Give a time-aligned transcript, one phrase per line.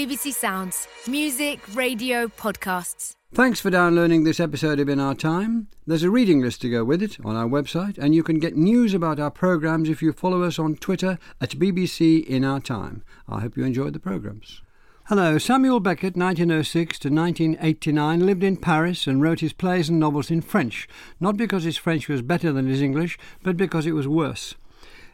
[0.00, 0.88] BBC Sounds.
[1.06, 3.12] Music, radio, podcasts.
[3.34, 5.68] Thanks for downloading this episode of In Our Time.
[5.86, 8.56] There's a reading list to go with it on our website, and you can get
[8.56, 13.04] news about our programmes if you follow us on Twitter at BBC In Our Time.
[13.28, 14.62] I hope you enjoyed the programmes.
[15.08, 20.30] Hello, Samuel Beckett, 1906 to 1989, lived in Paris and wrote his plays and novels
[20.30, 20.88] in French,
[21.20, 24.54] not because his French was better than his English, but because it was worse.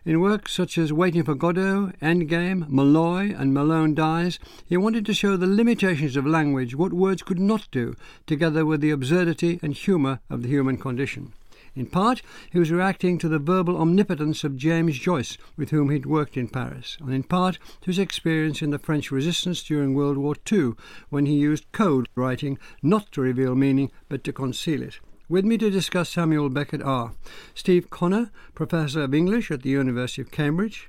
[0.07, 5.12] In works such as Waiting for Godot, Endgame, Molloy, and Malone Dies, he wanted to
[5.12, 9.75] show the limitations of language, what words could not do, together with the absurdity and
[9.75, 11.32] humour of the human condition.
[11.75, 12.22] In part,
[12.53, 16.46] he was reacting to the verbal omnipotence of James Joyce, with whom he'd worked in
[16.46, 20.75] Paris, and in part to his experience in the French resistance during World War II,
[21.11, 25.00] when he used code writing not to reveal meaning but to conceal it.
[25.29, 27.12] With me to discuss Samuel Beckett are
[27.53, 30.89] Steve Connor, Professor of English at the University of Cambridge,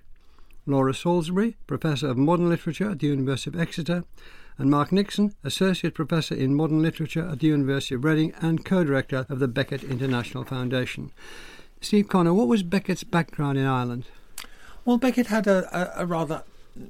[0.67, 4.03] Laura Salisbury, Professor of Modern Literature at the University of Exeter,
[4.59, 9.25] and Mark Nixon, Associate Professor in Modern Literature at the University of Reading and co-director
[9.27, 11.11] of the Beckett International Foundation.
[11.81, 14.05] Steve Connor, what was Beckett's background in Ireland?
[14.85, 16.43] Well, Beckett had a, a, a rather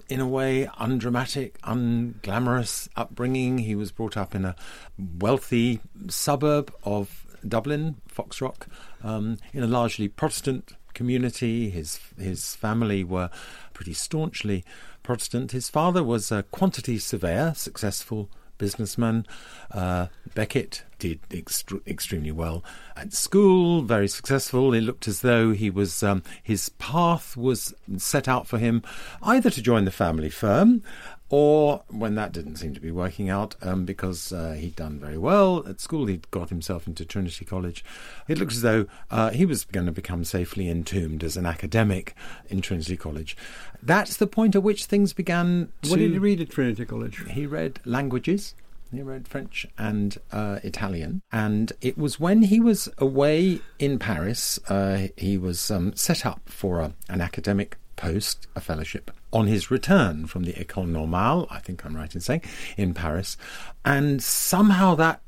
[0.09, 3.59] in a way, undramatic, unglamorous upbringing.
[3.59, 4.55] He was brought up in a
[4.97, 5.79] wealthy
[6.09, 8.67] suburb of Dublin, Foxrock,
[9.03, 11.69] um, in a largely Protestant community.
[11.69, 13.29] His his family were
[13.73, 14.63] pretty staunchly
[15.03, 15.51] Protestant.
[15.51, 19.25] His father was a quantity surveyor, successful businessman.
[19.71, 22.63] Uh, Beckett did ext- extremely well
[22.95, 24.73] at school, very successful.
[24.73, 28.81] It looked as though he was um, his path was set out for him
[29.21, 30.83] either to join the family firm
[31.29, 35.17] or when that didn't seem to be working out um, because uh, he'd done very
[35.17, 37.83] well at school, he'd got himself into Trinity College.
[38.27, 42.15] It looks as though uh, he was going to become safely entombed as an academic
[42.49, 43.35] in Trinity College.
[43.83, 45.71] That's the point at which things began.
[45.87, 47.23] What did he read at Trinity College?
[47.29, 48.55] He read languages.
[48.91, 51.21] He read French and uh, Italian.
[51.31, 56.41] And it was when he was away in Paris, uh, he was um, set up
[56.45, 61.59] for a, an academic post, a fellowship, on his return from the École Normale, I
[61.59, 62.43] think I'm right in saying,
[62.77, 63.35] in Paris.
[63.83, 65.21] And somehow that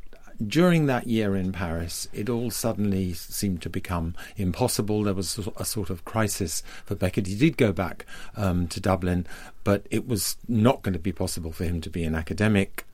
[0.46, 5.04] during that year in Paris, it all suddenly seemed to become impossible.
[5.04, 7.28] There was a sort of crisis for Beckett.
[7.28, 8.06] He did go back
[8.38, 9.28] um, to Dublin,
[9.66, 12.86] but it was not going to be possible for him to be an academic.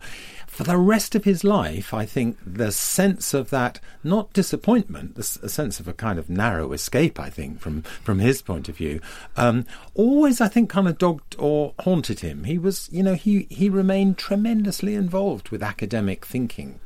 [0.55, 5.49] For the rest of his life, I think the sense of that, not disappointment, a
[5.49, 9.01] sense of a kind of narrow escape, I think, from, from his point of view,
[9.35, 12.45] um, always, I think, kind of dogged or haunted him.
[12.45, 16.79] He was, you know, he, he remained tremendously involved with academic thinking.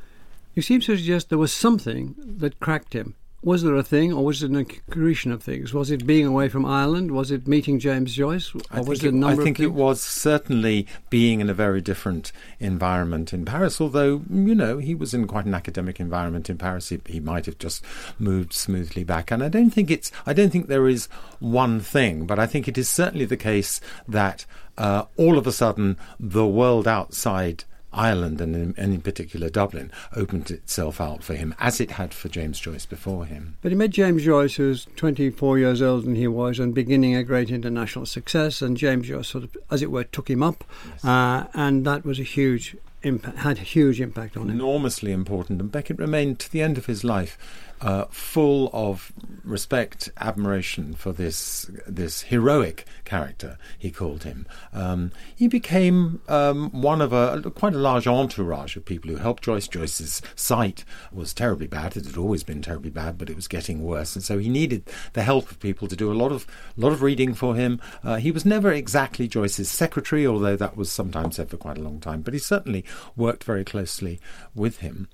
[0.56, 3.14] You seem to suggest there was something that cracked him.
[3.42, 5.72] Was there a thing, or was it an accretion of things?
[5.72, 7.10] Was it being away from Ireland?
[7.10, 8.54] Was it meeting James Joyce?
[8.54, 12.32] Or I was think, it, I think it was certainly being in a very different
[12.58, 13.80] environment in Paris.
[13.80, 17.46] Although you know he was in quite an academic environment in Paris, he, he might
[17.46, 17.82] have just
[18.18, 19.30] moved smoothly back.
[19.30, 20.12] And I don't think it's.
[20.26, 21.06] I don't think there is
[21.38, 24.44] one thing, but I think it is certainly the case that
[24.76, 29.90] uh, all of a sudden the world outside Ireland and in, and in, particular Dublin
[30.14, 33.56] opened itself out for him as it had for James Joyce before him.
[33.62, 37.16] But he met James Joyce, who was 24 years older than he was and beginning
[37.16, 40.64] a great international success, and James Joyce sort of, as it were, took him up,
[40.92, 41.04] yes.
[41.04, 44.50] uh, and that was a huge impact, had a huge impact on him.
[44.50, 47.38] Enormously important, and Beckett remained to the end of his life
[47.80, 49.12] uh, full of
[49.44, 53.58] respect, admiration for this this heroic character.
[53.78, 54.46] He called him.
[54.72, 59.44] Um, he became um, one of a quite a large entourage of people who helped
[59.44, 59.68] Joyce.
[59.68, 61.96] Joyce's sight was terribly bad.
[61.96, 64.88] It had always been terribly bad, but it was getting worse, and so he needed
[65.14, 67.80] the help of people to do a lot of lot of reading for him.
[68.04, 71.82] Uh, he was never exactly Joyce's secretary, although that was sometimes said for quite a
[71.82, 72.22] long time.
[72.22, 72.84] But he certainly
[73.16, 74.20] worked very closely
[74.54, 75.08] with him.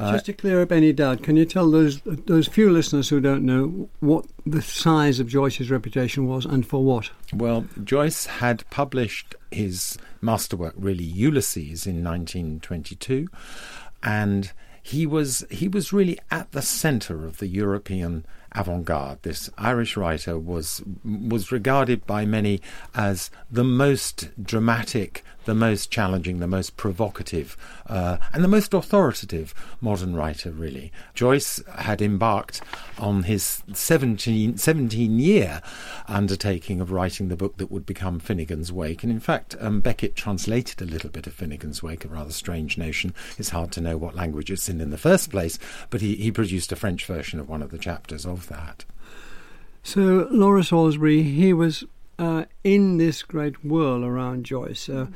[0.00, 3.44] Just to clear up any doubt, can you tell those those few listeners who don't
[3.44, 7.10] know what the size of Joyce's reputation was and for what?
[7.32, 13.28] Well, Joyce had published his masterwork, really Ulysses, in 1922,
[14.02, 14.52] and
[14.82, 19.22] he was he was really at the centre of the European avant-garde.
[19.22, 22.60] This Irish writer was was regarded by many
[22.94, 27.56] as the most dramatic, the most challenging, the most provocative,
[27.86, 30.50] uh, and the most authoritative modern writer.
[30.50, 32.60] Really, Joyce had embarked
[32.98, 35.62] on his 17, 17 year
[36.08, 40.14] undertaking of writing the book that would become Finnegans Wake, and in fact, um, Beckett
[40.16, 43.14] translated a little bit of Finnegans Wake, a rather strange notion.
[43.38, 45.58] It's hard to know what language it's in in the first place,
[45.88, 48.84] but he, he produced a French version of one of the chapters of that.
[49.82, 51.84] So, Laura Salisbury, he was
[52.20, 54.88] uh, in this great whirl around Joyce.
[54.88, 55.06] Uh,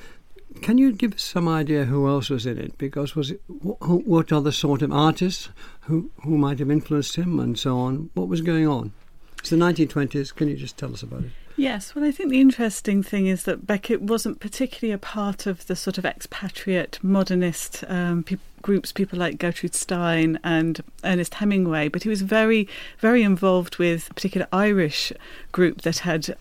[0.62, 2.78] can you give us some idea who else was in it?
[2.78, 5.50] Because was it wh- what other sort of artists
[5.82, 8.10] who who might have influenced him and so on?
[8.14, 8.92] What was going on?
[9.38, 10.34] It's the 1920s.
[10.34, 11.32] Can you just tell us about it?
[11.56, 15.66] Yes, well, I think the interesting thing is that Beckett wasn't particularly a part of
[15.66, 21.88] the sort of expatriate modernist um, pe- groups, people like Gertrude Stein and Ernest Hemingway,
[21.88, 22.66] but he was very,
[22.98, 25.12] very involved with a particular Irish
[25.52, 26.34] group that had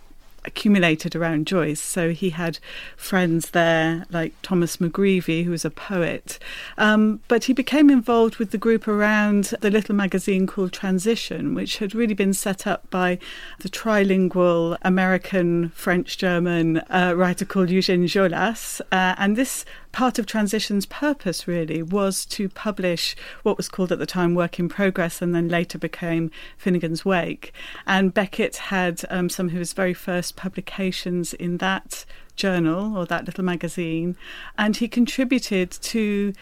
[0.45, 1.80] accumulated around Joyce.
[1.80, 2.60] So he had
[2.95, 6.40] friends there like Thomas McGreevy, who was a poet.
[6.78, 11.78] Um, but he became involved with the group around the little magazine called Transition, which
[11.78, 13.19] had really been set up by
[13.60, 18.81] the trilingual American, French, German uh, writer called Eugène Jolas.
[18.92, 24.00] Uh, and this part of Transition's purpose really was to publish what was called at
[24.00, 26.31] the time Work in Progress and then later became
[26.62, 27.54] Finnegans Wake.
[27.88, 32.04] And Beckett had um, some of his very first publications in that
[32.36, 34.18] journal or that little magazine,
[34.57, 36.34] and he contributed to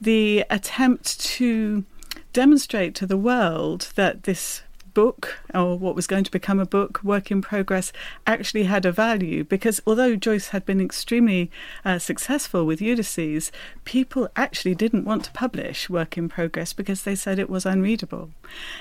[0.00, 1.84] the attempt to
[2.32, 4.62] demonstrate to the world that this
[4.94, 7.92] book, or what was going to become a book, Work in Progress,
[8.26, 11.50] actually had a value because although Joyce had been extremely
[11.84, 13.50] uh, successful with Ulysses,
[13.84, 18.30] people actually didn't want to publish Work in Progress because they said it was unreadable.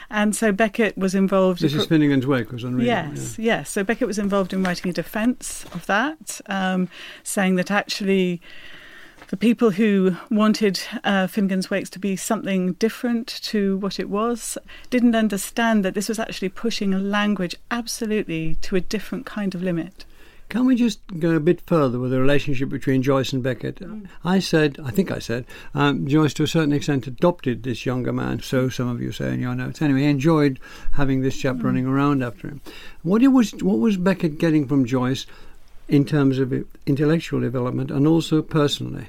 [0.10, 1.62] And so Beckett was involved.
[1.62, 3.16] This is Finnegans Wake was unreadable.
[3.16, 3.58] Yes, yeah.
[3.58, 3.70] yes.
[3.70, 6.90] So Beckett was involved in writing a defence of that, um,
[7.24, 8.42] saying that actually
[9.30, 14.58] the people who wanted uh, Finnegans Wakes to be something different to what it was
[14.90, 19.62] didn't understand that this was actually pushing a language absolutely to a different kind of
[19.62, 20.06] limit.
[20.50, 23.76] Can we just go a bit further with the relationship between Joyce and Beckett?
[23.76, 24.08] Mm.
[24.26, 25.46] I said, I think I said,
[25.76, 29.32] um, Joyce to a certain extent adopted this younger man, so some of you say
[29.32, 29.80] in your notes.
[29.80, 30.60] Anyway, he enjoyed
[30.94, 31.64] having this chap mm.
[31.66, 32.62] running around after him.
[33.04, 35.28] What, was, what was Beckett getting from Joyce
[35.88, 36.52] in terms of
[36.88, 39.06] intellectual development and also personally?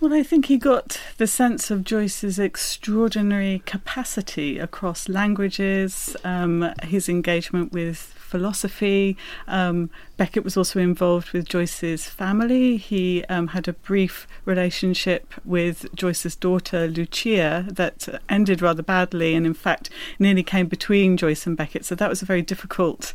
[0.00, 7.06] Well, I think he got the sense of Joyce's extraordinary capacity across languages, um, his
[7.06, 9.18] engagement with philosophy.
[9.46, 12.78] Um, Beckett was also involved with Joyce's family.
[12.78, 19.44] He um, had a brief relationship with Joyce's daughter, Lucia, that ended rather badly and,
[19.44, 21.84] in fact, nearly came between Joyce and Beckett.
[21.84, 23.12] So that was a very difficult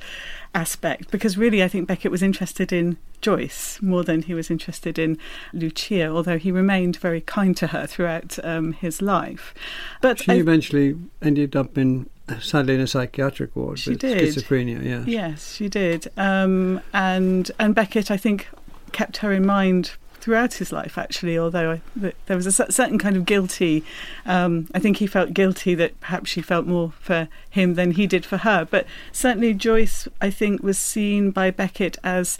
[0.56, 4.98] aspect because really I think Beckett was interested in Joyce more than he was interested
[4.98, 5.18] in
[5.54, 9.54] Lucia, although he remained very kind to her throughout um, his life.
[10.02, 12.10] But she I, eventually ended up in
[12.40, 14.22] sadly in a psychiatric ward she with did.
[14.22, 14.84] schizophrenia.
[14.84, 15.04] Yeah.
[15.06, 16.12] Yes, she did.
[16.18, 18.48] Um, and and Beckett, I think,
[18.92, 19.92] kept her in mind
[20.26, 23.84] throughout his life, actually, although I, there was a certain kind of guilty.
[24.26, 28.08] Um, I think he felt guilty that perhaps she felt more for him than he
[28.08, 28.68] did for her.
[28.68, 32.40] But certainly, Joyce, I think, was seen by Beckett as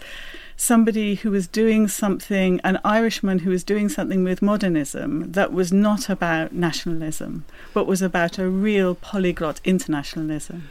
[0.56, 5.72] somebody who was doing something, an Irishman who was doing something with modernism that was
[5.72, 10.68] not about nationalism, but was about a real polyglot internationalism.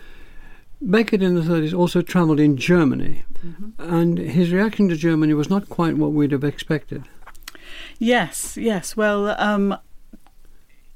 [0.82, 3.70] Beckett in the 30s also travelled in Germany, mm-hmm.
[3.82, 7.04] and his reaction to Germany was not quite what we'd have expected.
[7.98, 8.96] Yes, yes.
[8.96, 9.78] Well, um,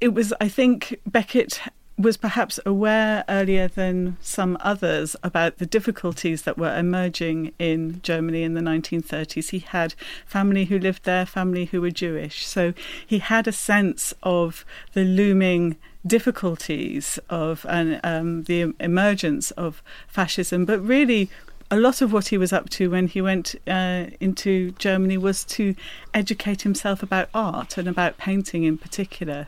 [0.00, 1.60] it was, I think, Beckett
[2.00, 8.42] was perhaps aware earlier than some others about the difficulties that were emerging in Germany
[8.42, 9.50] in the 1930s.
[9.50, 9.94] He had
[10.24, 12.46] family who lived there, family who were Jewish.
[12.46, 12.72] So
[13.06, 14.64] he had a sense of
[14.94, 15.76] the looming
[16.06, 21.30] difficulties of and um, the emergence of fascism, but really
[21.70, 25.44] a lot of what he was up to when he went uh, into Germany was
[25.44, 25.74] to
[26.12, 29.46] educate himself about art and about painting in particular.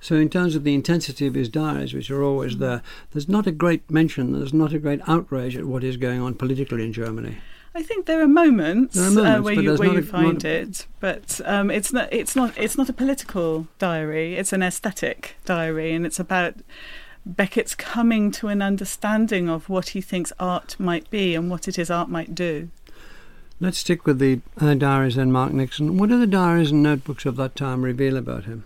[0.00, 2.82] So, in terms of the intensity of his diaries, which are always there,
[3.12, 6.34] there's not a great mention, there's not a great outrage at what is going on
[6.34, 7.36] politically in Germany.
[7.74, 10.44] I think there are moments, there are moments uh, where you where you a, find
[10.44, 14.36] it, but um, it's not it's not it's not a political diary.
[14.36, 16.56] It's an aesthetic diary, and it's about
[17.24, 21.78] Beckett's coming to an understanding of what he thinks art might be and what it
[21.78, 22.68] is art might do.
[23.60, 25.96] Let's stick with the uh, diaries then, Mark Nixon.
[25.96, 28.64] What do the diaries and notebooks of that time reveal about him?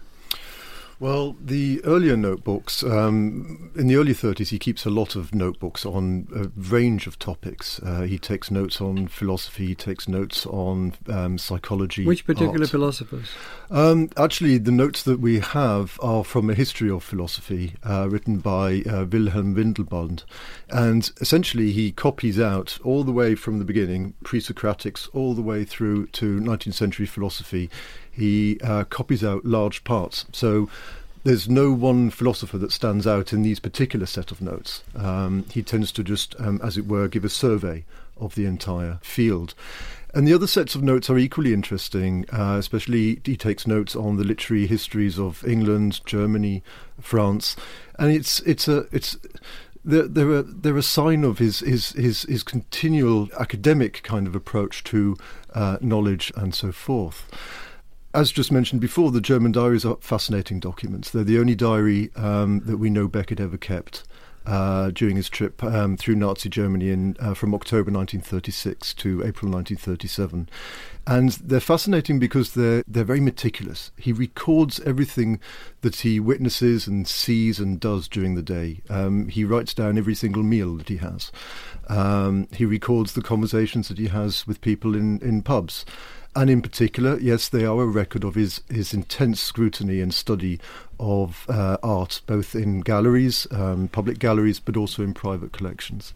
[0.99, 5.85] Well, the earlier notebooks, um, in the early 30s, he keeps a lot of notebooks
[5.85, 7.79] on a range of topics.
[7.83, 12.07] Uh, he takes notes on philosophy, he takes notes on um, psychology.
[12.07, 12.71] Which particular art.
[12.71, 13.29] philosophers?
[13.71, 18.39] Um, actually, the notes that we have are from a history of philosophy uh, written
[18.39, 20.25] by uh, Wilhelm Windelband.
[20.71, 25.43] And essentially, he copies out all the way from the beginning, pre Socratics, all the
[25.43, 27.69] way through to 19th century philosophy
[28.17, 30.25] he uh, copies out large parts.
[30.33, 30.69] So
[31.25, 34.85] there's no one philosopher that stands out in these particular set of notes.
[34.95, 37.85] Um, he tends to just, um, as it were, give a survey
[38.17, 39.55] of the entire field.
[40.15, 44.17] And the other sets of notes are equally interesting, uh, especially he takes notes on
[44.17, 46.63] the literary histories of England, Germany,
[47.01, 47.55] France,
[47.99, 49.19] and it's it's a it's
[49.85, 54.35] they're, they're, a, they're a sign of his, his, his, his continual academic kind of
[54.35, 55.17] approach to
[55.55, 57.31] uh, knowledge and so forth.
[58.17, 61.11] As just mentioned before, the German diaries are fascinating documents.
[61.11, 64.05] They're the only diary um, that we know Beckett ever kept.
[64.47, 69.51] Uh, during his trip um, through Nazi Germany in, uh, from October 1936 to April
[69.51, 70.49] 1937.
[71.05, 73.91] And they're fascinating because they're, they're very meticulous.
[73.97, 75.41] He records everything
[75.81, 78.83] that he witnesses and sees and does during the day.
[78.89, 81.33] Um, he writes down every single meal that he has.
[81.89, 85.85] Um, he records the conversations that he has with people in, in pubs.
[86.37, 90.61] And in particular, yes, they are a record of his, his intense scrutiny and study
[91.01, 96.13] of uh, art, both in galleries, um, public galleries, but also in private collections.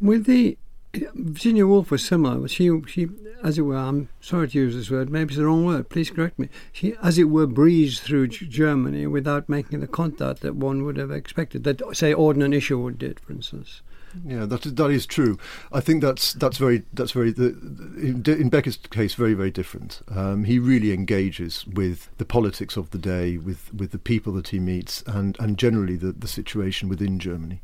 [0.00, 0.56] With the
[0.94, 2.48] Virginia Woolf was similar.
[2.48, 3.08] She, she,
[3.44, 5.90] as it were, I'm sorry to use this word, maybe it's the wrong word.
[5.90, 6.48] Please correct me.
[6.72, 11.10] She, as it were, breezed through Germany without making the contact that one would have
[11.10, 11.64] expected.
[11.64, 13.82] That, say, Auden Isherwood did, for instance.
[14.24, 15.38] Yeah, that is, that is true.
[15.72, 20.00] I think that's that's very that's very in, in Beckett's case very very different.
[20.08, 24.48] Um, he really engages with the politics of the day, with, with the people that
[24.48, 27.60] he meets, and, and generally the, the situation within Germany.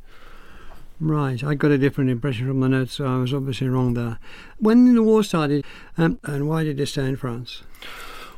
[1.01, 4.19] Right, I got a different impression from the notes, so I was obviously wrong there.
[4.59, 5.65] When the war started,
[5.99, 7.63] um, and why did he stay in France?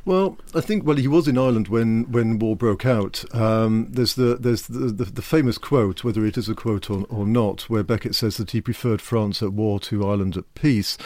[0.07, 3.25] Well, I think well he was in Ireland when, when war broke out.
[3.35, 7.05] Um, there's the there's the, the, the, famous quote, whether it is a quote or,
[7.09, 10.97] or not, where Beckett says that he preferred France at war to Ireland at peace.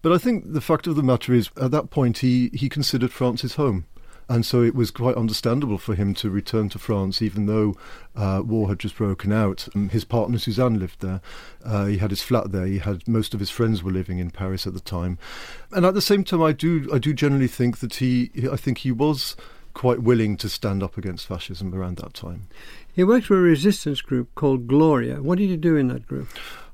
[0.00, 3.12] But I think the fact of the matter is, at that point, he, he considered
[3.12, 3.84] France his home.
[4.28, 7.76] And so it was quite understandable for him to return to France, even though
[8.16, 9.68] uh, war had just broken out.
[9.74, 11.20] Um, his partner Suzanne lived there.
[11.64, 12.66] Uh, he had his flat there.
[12.66, 15.18] He had most of his friends were living in Paris at the time.
[15.70, 18.78] And at the same time, I do I do generally think that he I think
[18.78, 19.36] he was
[19.74, 22.48] quite willing to stand up against fascism around that time.
[22.90, 25.22] He worked for a resistance group called Gloria.
[25.22, 26.28] What did he do in that group?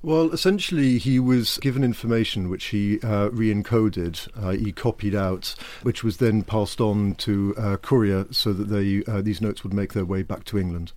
[0.05, 5.55] Well, essentially, he was given information which he uh, re encoded, uh, he copied out,
[5.83, 9.73] which was then passed on to uh, Courier so that they, uh, these notes would
[9.73, 10.93] make their way back to England.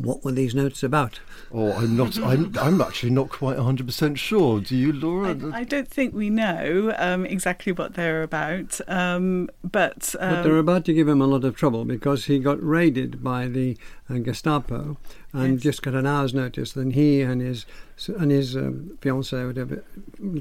[0.00, 1.20] What were these notes about?
[1.52, 2.16] Oh, I'm not.
[2.18, 2.56] I'm.
[2.58, 4.60] I'm actually not quite 100 percent sure.
[4.60, 5.36] Do you, Laura?
[5.52, 8.80] I, I don't think we know um, exactly what they're about.
[8.88, 12.38] Um, but, um, but they're about to give him a lot of trouble because he
[12.38, 13.76] got raided by the
[14.08, 14.96] uh, Gestapo
[15.32, 15.62] and yes.
[15.62, 16.72] just got an hour's notice.
[16.72, 17.66] Then he and his
[18.08, 19.84] and his um, fiancée, whatever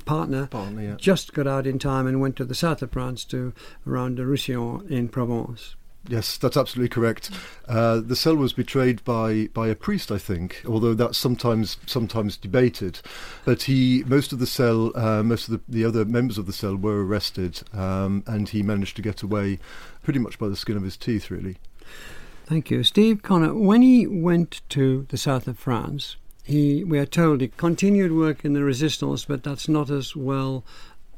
[0.05, 0.95] partner, partner yeah.
[0.95, 3.53] just got out in time and went to the south of France to
[3.85, 5.75] around the Roussillon in Provence.
[6.09, 7.29] Yes, that's absolutely correct.
[7.67, 12.35] Uh, the cell was betrayed by, by a priest, I think, although that's sometimes sometimes
[12.35, 12.99] debated.
[13.45, 16.53] But he, most of the cell, uh, most of the, the other members of the
[16.53, 19.59] cell were arrested, um, and he managed to get away
[20.01, 21.57] pretty much by the skin of his teeth, really.
[22.47, 23.53] Thank you, Steve Connor.
[23.53, 28.43] When he went to the south of France, he we are told he continued work
[28.43, 30.63] in the resistance, but that's not as well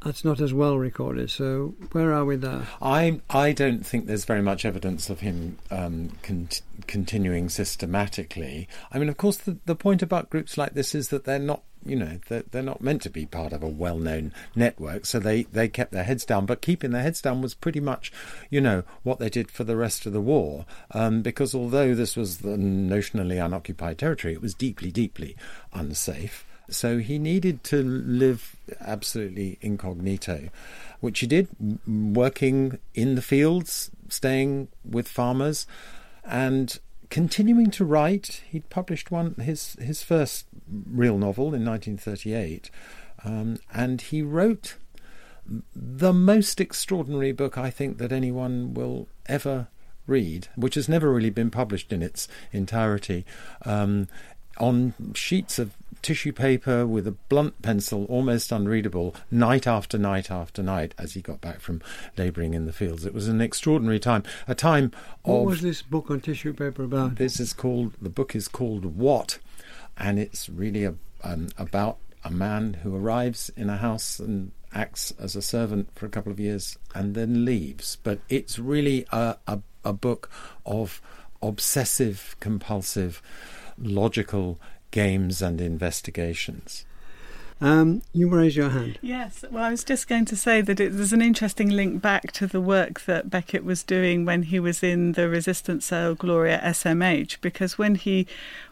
[0.03, 1.29] that's not as well recorded.
[1.29, 2.67] So where are we there?
[2.81, 6.50] I I don't think there's very much evidence of him um, con-
[6.88, 8.67] continuing systematically.
[8.91, 11.63] I mean, of course, the, the point about groups like this is that they're not
[11.84, 15.43] you know they're, they're not meant to be part of a well-known network so they
[15.43, 18.12] they kept their heads down but keeping their heads down was pretty much
[18.51, 22.15] you know what they did for the rest of the war um, because although this
[22.15, 25.36] was the notionally unoccupied territory it was deeply deeply
[25.74, 30.50] unsafe so he needed to live absolutely incognito,
[31.00, 31.48] which he did,
[31.88, 35.68] working in the fields, staying with farmers,
[36.24, 38.42] and continuing to write.
[38.50, 42.72] He'd published one his his first real novel in 1938,
[43.24, 44.78] um, and he wrote
[45.75, 49.68] the most extraordinary book I think that anyone will ever
[50.08, 53.25] read, which has never really been published in its entirety.
[53.66, 54.08] Um,
[54.58, 60.63] on sheets of tissue paper with a blunt pencil, almost unreadable, night after night after
[60.63, 61.81] night as he got back from
[62.17, 63.05] labouring in the fields.
[63.05, 64.91] It was an extraordinary time, a time
[65.24, 65.39] what of.
[65.41, 67.15] What was this book on tissue paper about?
[67.15, 69.39] This is called, the book is called Watt?
[69.98, 75.12] And it's really a, um, about a man who arrives in a house and acts
[75.20, 77.98] as a servant for a couple of years and then leaves.
[78.03, 80.29] But it's really a, a, a book
[80.65, 81.01] of
[81.41, 83.22] obsessive, compulsive,
[83.77, 84.60] logical
[84.91, 86.86] games and investigations.
[87.62, 88.98] Um, you raise your hand.
[89.03, 92.31] Yes, well, I was just going to say that it, there's an interesting link back
[92.33, 96.60] to the work that Beckett was doing when he was in the resistance cell Gloria
[96.63, 98.25] SMH, because when he,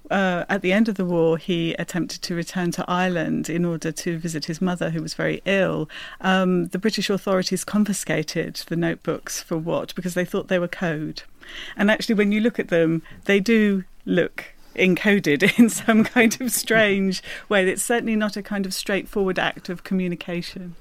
[0.09, 3.91] uh, at the end of the war, he attempted to return to Ireland in order
[3.91, 5.88] to visit his mother, who was very ill.
[6.21, 9.93] Um, the British authorities confiscated the notebooks for Watt?
[9.93, 11.21] Because they thought they were code.
[11.77, 14.45] And actually, when you look at them, they do look
[14.75, 17.67] encoded in some kind of strange way.
[17.67, 20.75] It's certainly not a kind of straightforward act of communication.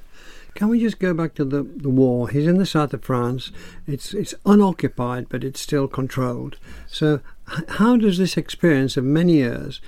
[0.54, 2.28] Can we just go back to the, the war?
[2.28, 3.52] He's in the south of France.
[3.86, 6.56] It's it's unoccupied, but it's still controlled.
[6.88, 9.80] So, how does this experience of many years,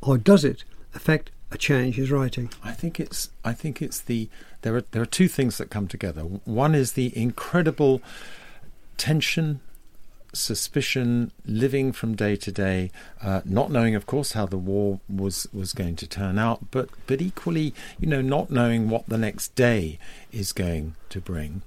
[0.00, 0.64] or does it,
[0.94, 2.50] affect a change his writing?
[2.64, 4.28] I think it's I think it's the
[4.62, 6.22] there are there are two things that come together.
[6.22, 8.02] One is the incredible
[8.96, 9.60] tension
[10.32, 12.90] suspicion, living from day to day,
[13.22, 16.88] uh, not knowing, of course, how the war was was going to turn out, but
[17.06, 19.98] but equally, you know, not knowing what the next day
[20.32, 21.62] is going to bring.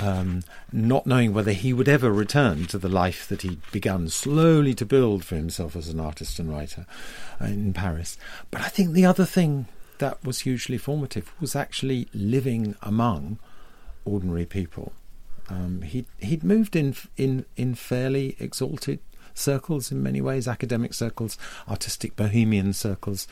[0.00, 0.42] Um,
[0.72, 4.84] not knowing whether he would ever return to the life that he'd begun slowly to
[4.84, 6.84] build for himself as an artist and writer
[7.40, 8.18] uh, in Paris.
[8.50, 9.66] But I think the other thing
[9.98, 13.38] that was hugely formative was actually living among
[14.04, 14.92] ordinary people.
[15.48, 19.00] Um, he he'd moved in in in fairly exalted
[19.34, 21.36] circles in many ways, academic circles,
[21.68, 23.26] artistic bohemian circles.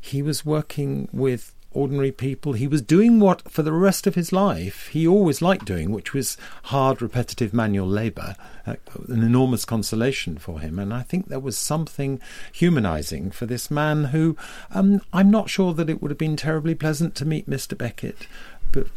[0.00, 2.52] He was working with ordinary people.
[2.52, 6.12] He was doing what, for the rest of his life, he always liked doing, which
[6.12, 8.76] was hard, repetitive manual labour, uh,
[9.08, 10.78] an enormous consolation for him.
[10.78, 12.20] And I think there was something
[12.52, 14.36] humanising for this man who
[14.70, 17.76] um, I'm not sure that it would have been terribly pleasant to meet Mr.
[17.76, 18.26] Beckett.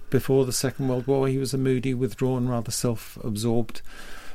[0.10, 3.82] Before the Second World War, he was a moody, withdrawn, rather self absorbed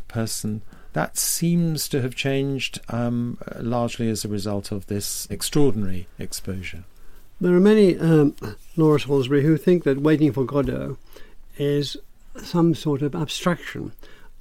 [0.09, 0.63] person.
[0.93, 6.85] That seems to have changed um, largely as a result of this extraordinary exposure.
[7.41, 8.35] There are many, um,
[8.77, 10.99] Laura Salisbury, who think that Waiting for Godot
[11.57, 11.97] is
[12.37, 13.93] some sort of abstraction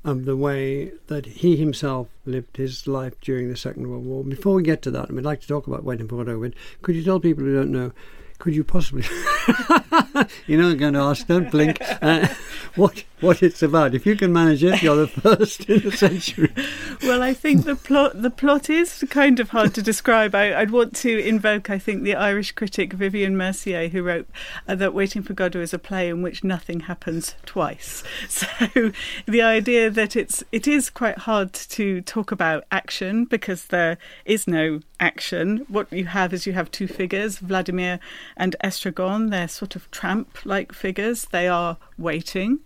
[0.04, 4.24] of the way that he himself lived his life during the Second World War.
[4.24, 6.52] Before we get to that, and we'd like to talk about Waiting for Godot,
[6.82, 7.92] could you tell people who don't know,
[8.38, 9.04] could you possibly,
[10.48, 12.28] you're not going to ask, don't blink, uh,
[12.76, 13.94] what what it's about?
[13.94, 16.54] If you can manage it, you're the first in the century.
[17.02, 20.34] Well, I think the plot the plot is kind of hard to describe.
[20.34, 24.28] I, would want to invoke, I think, the Irish critic Vivian Mercier, who wrote
[24.68, 28.04] uh, that Waiting for Godot is a play in which nothing happens twice.
[28.30, 28.92] So
[29.26, 34.48] the idea that it's it is quite hard to talk about action because there is
[34.48, 35.66] no action.
[35.68, 38.00] What you have is you have two figures, Vladimir
[38.38, 39.29] and Estragon.
[39.30, 41.26] They're sort of tramp-like figures.
[41.26, 42.60] They are waiting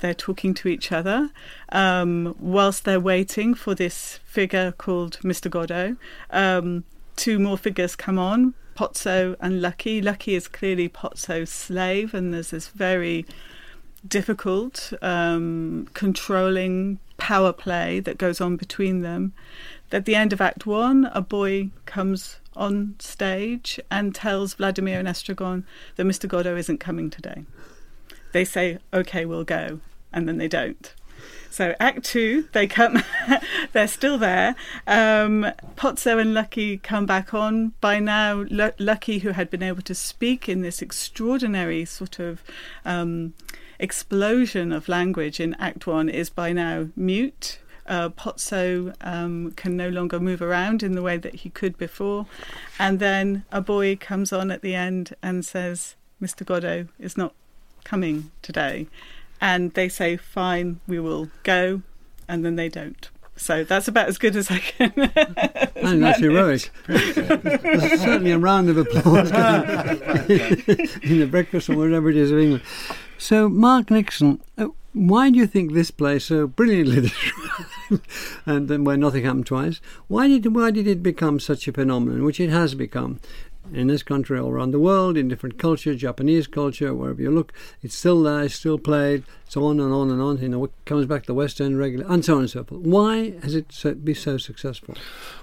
[0.00, 1.30] they're talking to each other
[1.70, 5.50] um, whilst they're waiting for this figure called Mr.
[5.50, 5.96] Godot.
[6.30, 6.84] Um,
[7.16, 10.00] two more figures come on, Pozzo and Lucky.
[10.00, 13.26] Lucky is clearly Pozzo's slave, and there's this very
[14.06, 19.32] difficult, um, controlling power play that goes on between them.
[19.90, 25.08] At the end of Act One, a boy comes on stage and tells Vladimir and
[25.08, 25.64] Estragon
[25.96, 26.28] that Mr.
[26.28, 27.44] Godot isn't coming today.
[28.32, 29.80] They say, "Okay, we'll go,"
[30.12, 30.94] and then they don't.
[31.50, 33.02] So Act Two, they come,
[33.72, 34.54] they're still there.
[34.86, 37.72] Um, Pozzo and Lucky come back on.
[37.80, 42.42] By now, L- Lucky, who had been able to speak in this extraordinary sort of
[42.84, 43.34] um,
[43.78, 47.58] explosion of language in Act One, is by now mute.
[47.88, 52.26] Uh, Pozzo um, can no longer move around in the way that he could before.
[52.78, 56.44] And then a boy comes on at the end and says, Mr.
[56.44, 57.34] Godot is not
[57.84, 58.86] coming today
[59.40, 61.82] and they say, "Fine, we will go,"
[62.26, 63.08] and then they don't.
[63.36, 64.92] So that's about as good as I can.
[65.76, 66.70] and that's heroic.
[66.88, 72.64] Certainly a round of applause in the breakfast or whatever it is of England.
[73.16, 77.10] So, Mark Nixon, uh, why do you think this play so brilliantly
[78.46, 79.80] and then where nothing happened twice?
[80.06, 83.20] Why did why did it become such a phenomenon, which it has become?
[83.72, 87.52] In this country, all around the world, in different culture, Japanese culture, wherever you look,
[87.82, 90.38] it's still there, it's still played, it's on and on and on.
[90.38, 92.64] You know, it comes back to the West End regularly, and so on and so
[92.64, 92.82] forth.
[92.82, 94.94] Why has it so, been so successful?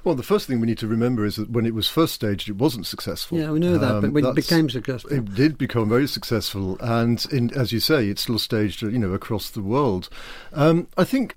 [0.04, 2.50] Well, the first thing we need to remember is that when it was first staged,
[2.50, 3.38] it wasn't successful.
[3.38, 6.78] Yeah, we know that, um, but when it became successful, it did become very successful,
[6.80, 10.10] and in, as you say, it's still staged, you know, across the world.
[10.54, 11.36] Um, I think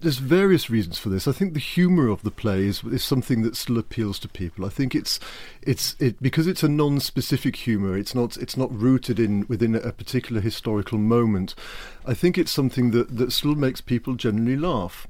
[0.00, 1.26] there's various reasons for this.
[1.26, 4.64] I think the humour of the play is, is something that still appeals to people.
[4.64, 5.18] I think it's
[5.62, 7.96] it's it because it's a non-specific humour.
[7.98, 11.54] It's not it's not rooted in within a particular historical moment.
[12.06, 15.06] I think it's something that that still makes people generally laugh.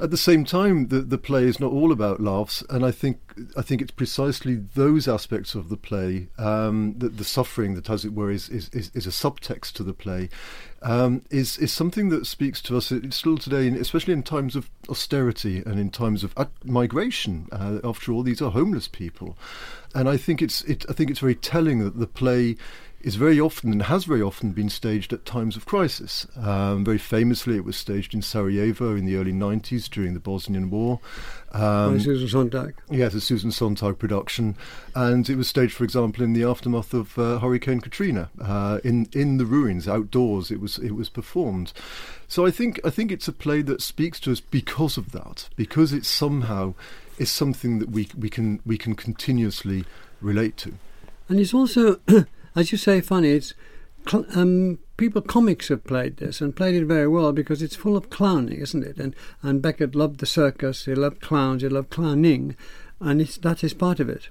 [0.00, 3.20] At the same time, the the play is not all about laughs, and I think
[3.56, 8.04] I think it's precisely those aspects of the play, um, the, the suffering that, as
[8.04, 10.28] it were, is is, is, a subtext to the play,
[10.82, 15.62] um, is is something that speaks to us still today, especially in times of austerity
[15.64, 17.46] and in times of migration.
[17.52, 19.38] Uh, after all, these are homeless people,
[19.94, 22.56] and I think it's it, I think it's very telling that the play
[23.04, 26.26] is very often and has very often been staged at times of crisis.
[26.36, 30.70] Um, very famously, it was staged in Sarajevo in the early 90s during the Bosnian
[30.70, 31.00] War.
[31.52, 32.74] Um, By Susan Sontag.
[32.90, 34.56] Yes, a Susan Sontag production.
[34.94, 38.30] And it was staged, for example, in the aftermath of uh, Hurricane Katrina.
[38.40, 41.74] Uh, in, in the ruins, outdoors, it was, it was performed.
[42.26, 45.50] So I think, I think it's a play that speaks to us because of that,
[45.56, 46.72] because it somehow
[47.18, 49.84] is something that we, we, can, we can continuously
[50.22, 50.72] relate to.
[51.28, 52.00] And it's also
[52.56, 53.30] as you say, funny.
[53.30, 53.54] It's
[54.12, 58.10] um, people comics have played this and played it very well because it's full of
[58.10, 58.98] clowning, isn't it?
[58.98, 60.84] And and Beckett loved the circus.
[60.84, 61.62] He loved clowns.
[61.62, 62.56] He loved clowning,
[63.00, 64.28] and that is part of it.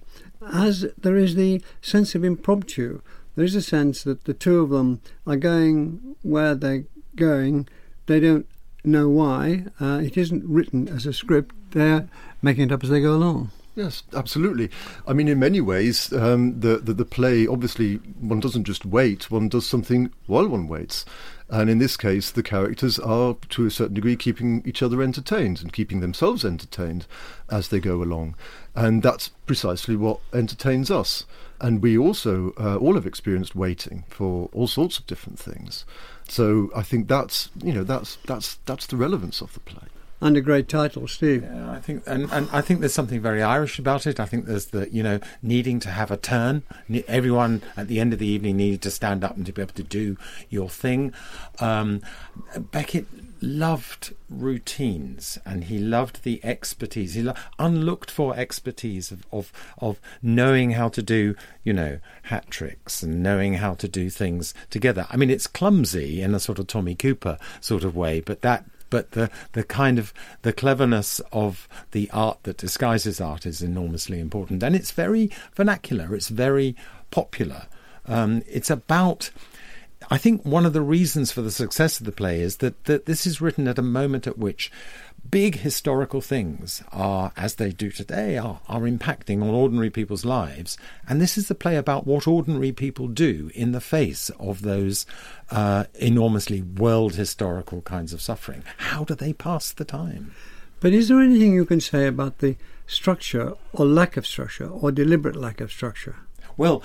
[0.52, 3.02] As there is the sense of impromptu,
[3.36, 7.68] there is a sense that the two of them are going where they're going.
[8.06, 8.48] They don't
[8.84, 9.66] know why.
[9.80, 11.56] Uh, it isn't written as a script.
[11.72, 12.10] They're
[12.42, 13.52] making it up as they go along.
[13.76, 14.70] Yes, absolutely.
[15.08, 19.32] I mean, in many ways, um, the, the, the play obviously one doesn't just wait;
[19.32, 21.06] one does something while one waits.
[21.50, 25.62] And in this case, the characters are, to a certain degree, keeping each other entertained
[25.62, 27.08] and keeping themselves entertained
[27.50, 28.36] as they go along.
[28.76, 31.26] And that's precisely what entertains us.
[31.60, 35.84] And we also uh, all have experienced waiting for all sorts of different things.
[36.28, 39.88] So I think that's you know that's that's that's the relevance of the play
[40.24, 41.44] a great title, Steve.
[41.44, 44.20] Yeah, I think, and, and I think there's something very Irish about it.
[44.20, 46.64] I think there's the, you know, needing to have a turn.
[47.08, 49.74] Everyone at the end of the evening needed to stand up and to be able
[49.74, 50.18] to do
[50.50, 51.14] your thing.
[51.60, 52.02] Um,
[52.58, 53.06] Beckett
[53.44, 60.00] loved routines and he loved the expertise he lo- unlooked for expertise of, of of
[60.22, 65.06] knowing how to do you know hat tricks and knowing how to do things together
[65.10, 68.64] i mean it's clumsy in a sort of tommy cooper sort of way but that
[68.94, 74.20] but the the kind of the cleverness of the art that disguises art is enormously
[74.20, 76.14] important, and it's very vernacular.
[76.14, 76.76] It's very
[77.10, 77.66] popular.
[78.06, 79.32] Um, it's about
[80.14, 83.08] I think one of the reasons for the success of the play is that, that
[83.08, 84.72] this is written at a moment at which
[85.32, 90.78] big historical things are, as they do today, are, are impacting on ordinary people's lives.
[91.10, 95.08] And this is the play about what ordinary people do in the face of those
[95.50, 98.62] uh, enormously world historical kinds of suffering.
[98.78, 100.36] How do they pass the time?
[100.80, 104.92] But is there anything you can say about the structure or lack of structure or
[104.92, 106.18] deliberate lack of structure?
[106.56, 106.84] Well,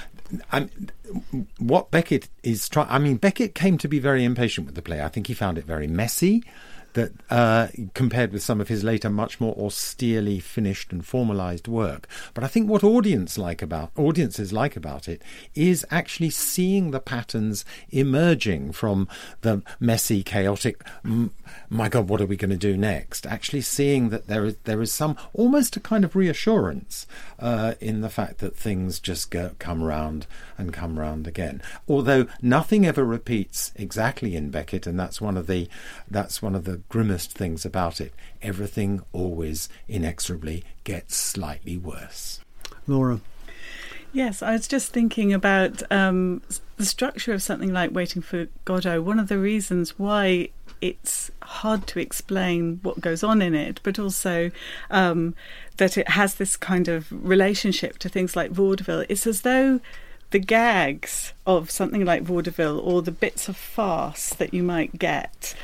[0.52, 0.70] I'm,
[1.58, 2.88] what Beckett is trying.
[2.90, 5.02] I mean, Beckett came to be very impatient with the play.
[5.02, 6.42] I think he found it very messy
[6.98, 12.08] that uh, compared with some of his later, much more austerely finished and formalized work.
[12.34, 15.22] But I think what audience like about audiences like about it
[15.54, 19.06] is actually seeing the patterns emerging from
[19.42, 20.82] the messy, chaotic.
[21.68, 23.26] My God, what are we going to do next?
[23.26, 27.06] Actually, seeing that there is there is some almost a kind of reassurance
[27.38, 31.62] uh, in the fact that things just go, come round and come round again.
[31.88, 35.68] Although nothing ever repeats exactly in Beckett, and that's one of the
[36.10, 38.12] that's one of the grimmest things about it.
[38.42, 42.40] Everything always inexorably gets slightly worse.
[42.86, 43.20] Laura.
[44.12, 46.40] Yes, I was just thinking about um,
[46.78, 49.02] the structure of something like Waiting for Godot.
[49.02, 50.48] One of the reasons why
[50.80, 54.50] it's hard to explain what goes on in it, but also
[54.90, 55.34] um,
[55.76, 59.04] that it has this kind of relationship to things like vaudeville.
[59.08, 59.80] It's as though
[60.30, 65.54] the gags of something like vaudeville or the bits of farce that you might get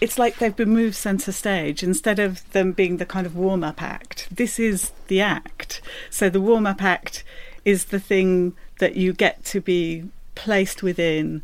[0.00, 3.64] it's like they've been moved centre stage instead of them being the kind of warm
[3.64, 4.28] up act.
[4.30, 5.80] This is the act.
[6.10, 7.24] So the warm up act
[7.64, 11.42] is the thing that you get to be placed within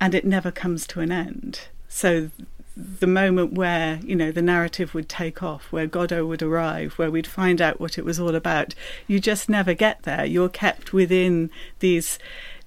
[0.00, 1.68] and it never comes to an end.
[1.88, 2.30] So
[2.76, 7.10] the moment where, you know, the narrative would take off, where Godot would arrive, where
[7.10, 8.74] we'd find out what it was all about,
[9.06, 10.24] you just never get there.
[10.24, 11.50] You're kept within
[11.80, 12.18] these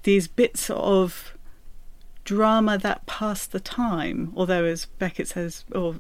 [0.04, 1.35] these bits of
[2.26, 5.96] drama that passed the time, although, as Beckett says, or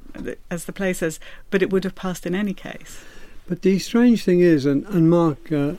[0.51, 2.99] as the play says, but it would have passed in any case.
[3.47, 5.73] But the strange thing is, and, and Mark uh,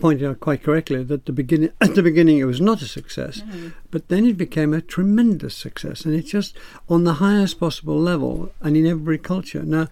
[0.00, 3.42] pointed out quite correctly, that the beginning at the beginning it was not a success,
[3.46, 3.72] no.
[3.90, 6.56] but then it became a tremendous success, and it's just
[6.88, 9.62] on the highest possible level and in every culture.
[9.62, 9.88] Now,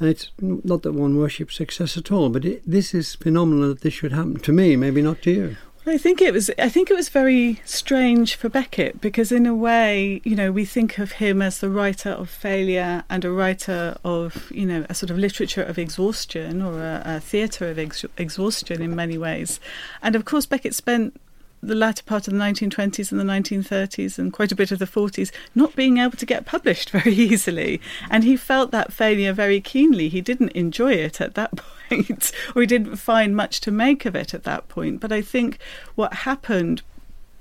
[0.00, 3.92] it's not that one worships success at all, but it, this is phenomenal that this
[3.92, 5.56] should happen to me, maybe not to you.
[5.86, 6.50] I think it was.
[6.58, 10.66] I think it was very strange for Beckett because, in a way, you know, we
[10.66, 14.94] think of him as the writer of failure and a writer of, you know, a
[14.94, 19.58] sort of literature of exhaustion or a, a theatre of ex- exhaustion in many ways.
[20.02, 21.18] And of course, Beckett spent
[21.62, 24.86] the latter part of the 1920s and the 1930s and quite a bit of the
[24.86, 27.80] 40s not being able to get published very easily.
[28.10, 30.08] And he felt that failure very keenly.
[30.08, 31.56] He didn't enjoy it at that
[31.88, 35.00] point, or he didn't find much to make of it at that point.
[35.00, 35.58] But I think
[35.94, 36.82] what happened,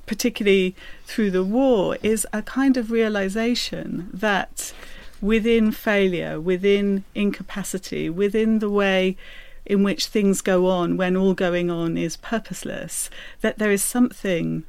[0.06, 4.74] particularly through the war, is a kind of realization that
[5.22, 9.18] within failure, within incapacity, within the way
[9.70, 13.10] in which things go on when all going on is purposeless,
[13.42, 14.66] that there is something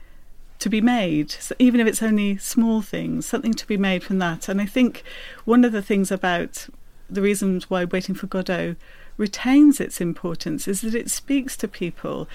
[0.59, 4.19] to be made, so even if it's only small things, something to be made from
[4.19, 4.47] that.
[4.47, 5.03] And I think
[5.47, 6.69] one of the things about
[7.09, 8.77] the reasons why Waiting for Godot
[9.17, 12.29] retains its importance is that it speaks to people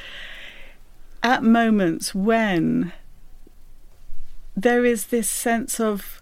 [1.22, 2.94] at moments when
[4.56, 6.20] there is this sense of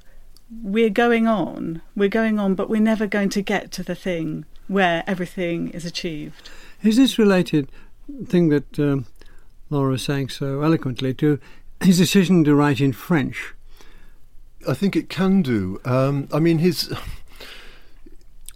[0.61, 4.45] we're going on, we're going on, but we're never going to get to the thing
[4.67, 6.49] where everything is achieved.
[6.83, 7.69] Is this related,
[8.25, 9.05] thing that um,
[9.69, 11.39] Laura was saying so eloquently, to
[11.81, 13.53] his decision to write in French?
[14.67, 15.81] I think it can do.
[15.85, 16.93] Um, I mean, his.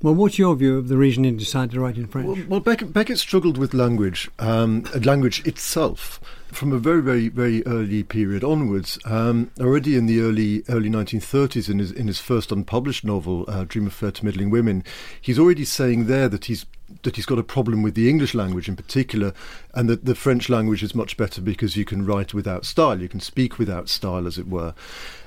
[0.03, 2.27] Well, what's your view of the reason he decided to write in French?
[2.27, 7.65] Well, well Beckett, Beckett, struggled with language, um, language itself, from a very, very, very
[7.65, 8.99] early period onwards.
[9.05, 13.65] Um, already in the early early 1930s, in his in his first unpublished novel, uh,
[13.67, 14.83] Dream of Fair to Middling Women,
[15.19, 16.67] he's already saying there that he's
[17.03, 19.33] that he's got a problem with the English language in particular,
[19.73, 23.10] and that the French language is much better because you can write without style, you
[23.10, 24.73] can speak without style, as it were.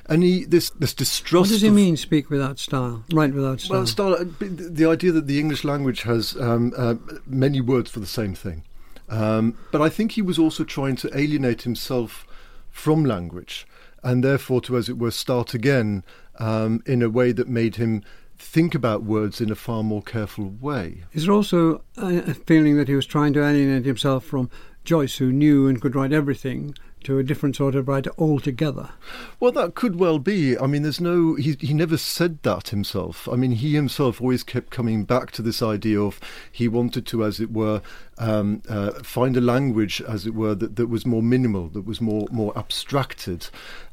[0.07, 1.51] And he, this this distrust.
[1.51, 1.97] What does he mean?
[1.97, 3.79] Speak without style, write without style.
[3.79, 4.15] Well, style.
[4.15, 8.35] Uh, the idea that the English language has um, uh, many words for the same
[8.35, 8.65] thing.
[9.09, 12.27] Um, but I think he was also trying to alienate himself
[12.71, 13.67] from language,
[14.03, 16.05] and therefore to, as it were, start again
[16.39, 18.03] um, in a way that made him
[18.41, 21.05] think about words in a far more careful way.
[21.13, 24.51] Is there also a feeling that he was trying to alienate himself from
[24.85, 26.75] Joyce, who knew and could write everything,
[27.05, 28.91] to a different sort of writer altogether.
[29.39, 30.59] Well, that could well be.
[30.59, 31.35] I mean, there's no.
[31.35, 33.29] He, he never said that himself.
[33.29, 37.25] I mean, he himself always kept coming back to this idea of he wanted to,
[37.25, 37.81] as it were,
[38.19, 42.01] um, uh, find a language, as it were, that, that was more minimal, that was
[42.01, 43.49] more more abstracted.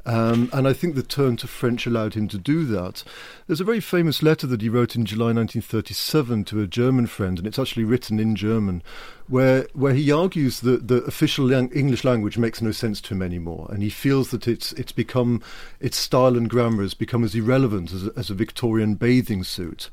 [0.07, 3.03] Um, and I think the turn to French allowed him to do that.
[3.45, 7.37] There's a very famous letter that he wrote in July 1937 to a German friend,
[7.37, 8.81] and it's actually written in German,
[9.27, 13.21] where where he argues that the official lang- English language makes no sense to him
[13.21, 15.41] anymore, and he feels that it's it's become
[15.79, 19.89] its style and grammar has become as irrelevant as a, as a Victorian bathing suit.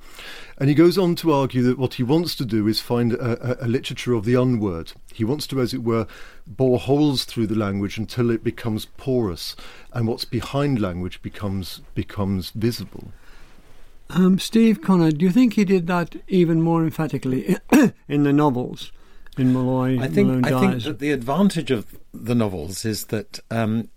[0.58, 3.62] And he goes on to argue that what he wants to do is find a,
[3.62, 4.94] a, a literature of the unword.
[5.12, 6.06] He wants to, as it were,
[6.46, 9.56] bore holes through the language until it becomes porous,
[9.92, 13.12] and what's behind language becomes becomes visible.
[14.10, 17.56] Um, Steve Connor, do you think he did that even more emphatically
[18.08, 18.92] in the novels?
[19.36, 23.40] In Molloy, I think Malone I think that the advantage of the novels is that
[23.50, 23.88] um,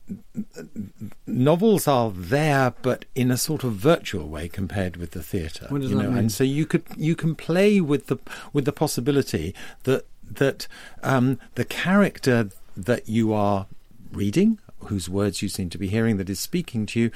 [1.27, 5.67] novels are there, but in a sort of virtual way compared with the theatre.
[5.69, 6.09] What does you that know?
[6.09, 6.17] mean?
[6.17, 8.17] And so you could you can play with the
[8.53, 10.67] with the possibility that that
[11.03, 13.67] um, the character that you are
[14.11, 17.11] reading, whose words you seem to be hearing, that is speaking to you,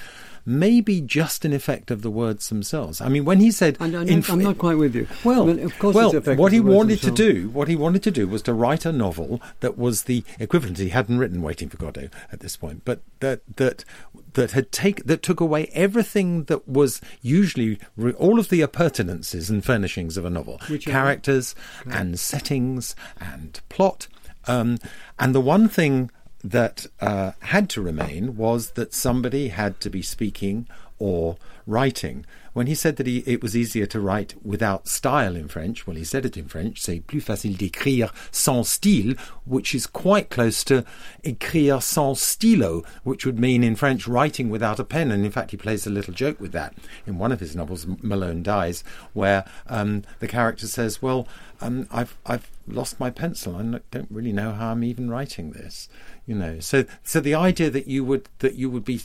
[0.46, 3.00] may be just an effect of the words themselves.
[3.00, 5.08] I mean, when he said, I, in- not, I'm not quite with you.
[5.24, 8.28] well, But of course, well, what he wanted to do, what he wanted to do,
[8.28, 10.80] was to write a novel that was the equivalent.
[10.80, 13.86] He hadn't written "Waiting for Godot" at this point, but that that
[14.34, 19.50] that had take that took away everything that was usually re, all of the appurtenances
[19.50, 21.54] and furnishings of a novel, Which characters
[21.86, 24.08] and settings and plot,
[24.48, 24.78] um,
[25.20, 26.10] and the one thing
[26.44, 30.68] that uh, had to remain was that somebody had to be speaking
[31.00, 32.26] or writing.
[32.54, 35.96] When he said that he, it was easier to write without style in French, well,
[35.96, 40.64] he said it in French, c'est plus facile d'écrire sans style, which is quite close
[40.66, 40.84] to
[41.24, 45.12] écrire sans stylo, which would mean in French writing without a pen.
[45.12, 46.74] And in fact, he plays a little joke with that
[47.08, 51.28] in one of his novels, Malone Dies, where um, the character says, well,
[51.62, 53.56] um, I've, I've lost my pencil.
[53.56, 55.88] I don't really know how I'm even writing this.
[56.26, 59.02] You know, so so the idea that you would that you would be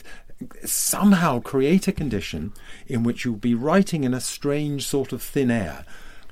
[0.63, 2.53] somehow create a condition
[2.85, 5.83] in which you'll be writing in a strange sort of thin air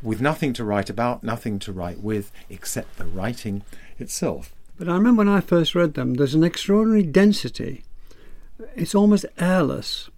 [0.02, 3.64] with nothing to write about, nothing to write with, except the writing
[3.98, 4.54] itself.
[4.78, 7.84] But I remember when I first read them, there's an extraordinary density.
[8.76, 10.10] It's almost airless.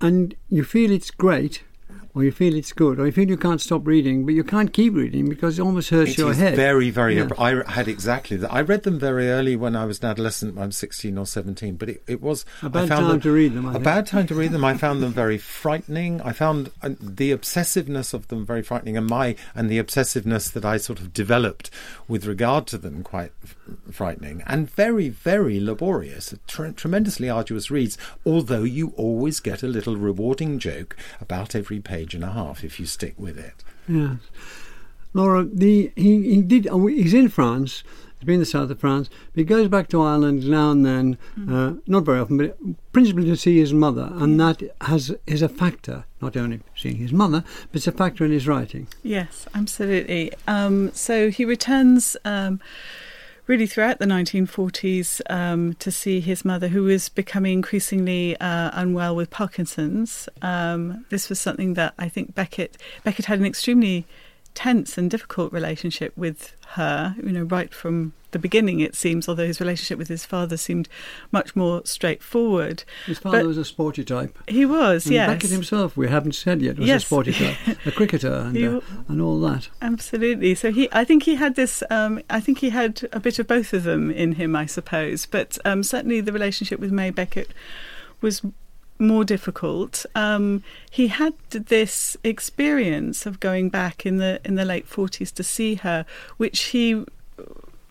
[0.00, 1.62] And you feel it's great,
[2.14, 4.72] or you feel it's good, or you feel you can't stop reading, but you can't
[4.72, 6.56] keep reading because it almost hurts It your head.
[6.56, 7.16] very, very.
[7.16, 7.28] Yeah.
[7.38, 8.52] I had exactly that.
[8.52, 10.58] I read them very early when I was an adolescent.
[10.58, 13.32] I was sixteen or seventeen, but it, it was a bad found time them, to
[13.32, 13.84] read them, I a think.
[13.84, 14.64] bad time to read them.
[14.64, 16.20] I found them very frightening.
[16.22, 20.64] I found uh, the obsessiveness of them very frightening, and my and the obsessiveness that
[20.64, 21.70] I sort of developed
[22.08, 23.56] with regard to them quite f-
[23.90, 26.34] frightening and very, very laborious.
[26.46, 27.96] Tre- tremendously arduous reads.
[28.26, 32.78] Although you always get a little rewarding joke about every page and a half if
[32.80, 33.54] you stick with it.
[33.88, 34.18] Yes.
[35.12, 36.68] Laura, the he, he did.
[36.68, 37.82] oh, He's in France.
[38.18, 39.08] He's been in the south of France.
[39.32, 41.18] But he goes back to Ireland now and then,
[41.50, 42.56] uh, not very often, but
[42.92, 46.04] principally to see his mother, and that has is a factor.
[46.20, 48.88] Not only seeing his mother, but it's a factor in his writing.
[49.02, 50.32] Yes, absolutely.
[50.46, 52.60] Um, so he returns um,
[53.50, 59.16] really throughout the 1940s um, to see his mother, who was becoming increasingly uh, unwell
[59.16, 60.28] with Parkinson's.
[60.40, 64.06] Um, this was something that I think Beckett Beckett had an extremely
[64.54, 67.14] tense and difficult relationship with her.
[67.22, 69.28] You know, right from the beginning, it seems.
[69.28, 70.88] Although his relationship with his father seemed
[71.32, 72.84] much more straightforward.
[73.06, 74.38] His father But- was a sporty type.
[74.48, 75.28] He was, And yes.
[75.28, 77.02] Beckett himself, we haven't said yet, was Yes.
[77.02, 79.68] a sporty type, a cricketer, and, He uh, and all that.
[79.82, 80.54] Absolutely.
[80.54, 81.82] So he, I think he had this.
[81.90, 85.26] Um, I think he had a bit of both of them in him, I suppose.
[85.26, 87.50] But um, certainly the relationship with May Beckett
[88.20, 88.42] was
[89.00, 90.04] more difficult.
[90.14, 95.42] Um, he had this experience of going back in the in the late forties to
[95.42, 96.04] see her,
[96.36, 97.04] which he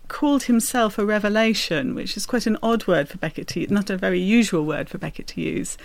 [0.09, 3.89] called himself a revelation, which is quite an odd word for Beckett to use, not
[3.89, 5.77] a very usual word for Beckett to use.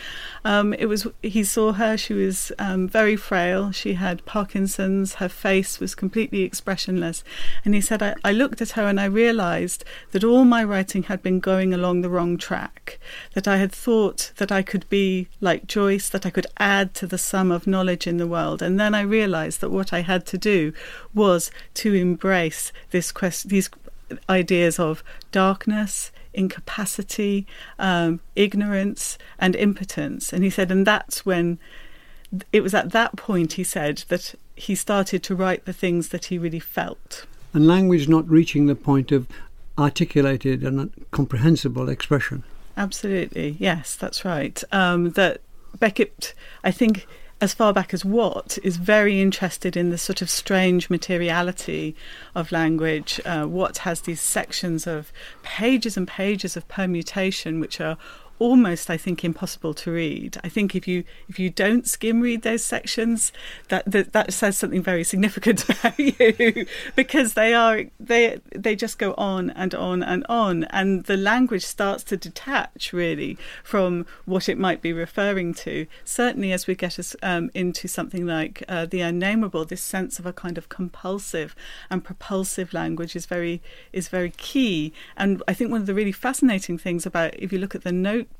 [0.44, 3.70] Um, it was he saw her; she was um, very frail.
[3.70, 5.14] She had Parkinson's.
[5.14, 7.22] Her face was completely expressionless,
[7.64, 11.04] and he said, I, "I looked at her and I realised that all my writing
[11.04, 12.98] had been going along the wrong track.
[13.34, 17.06] That I had thought that I could be like Joyce, that I could add to
[17.06, 20.26] the sum of knowledge in the world, and then I realised that what I had
[20.26, 20.72] to do
[21.12, 23.68] was to embrace this quest- these
[24.28, 27.46] ideas of darkness, incapacity,
[27.78, 30.32] um, ignorance, and impotence.
[30.32, 31.58] And he said, and that's when
[32.52, 36.26] it was at that point, he said, that he started to write the things that
[36.26, 37.26] he really felt.
[37.52, 39.28] And language not reaching the point of
[39.78, 42.44] articulated and comprehensible expression.
[42.76, 44.62] Absolutely, yes, that's right.
[44.72, 45.40] Um, that
[45.78, 47.06] Beckett, I think,
[47.44, 51.94] as far back as Watt, is very interested in the sort of strange materiality
[52.34, 53.20] of language.
[53.26, 57.98] Uh, Watt has these sections of pages and pages of permutation, which are
[58.38, 60.38] almost I think impossible to read.
[60.42, 63.32] I think if you if you don't skim read those sections
[63.68, 66.66] that that, that says something very significant about you
[66.96, 71.64] because they are they they just go on and on and on and the language
[71.64, 75.86] starts to detach really from what it might be referring to.
[76.04, 80.26] Certainly as we get us um, into something like uh, the unnameable this sense of
[80.26, 81.54] a kind of compulsive
[81.90, 86.12] and propulsive language is very is very key and I think one of the really
[86.12, 87.92] fascinating things about if you look at the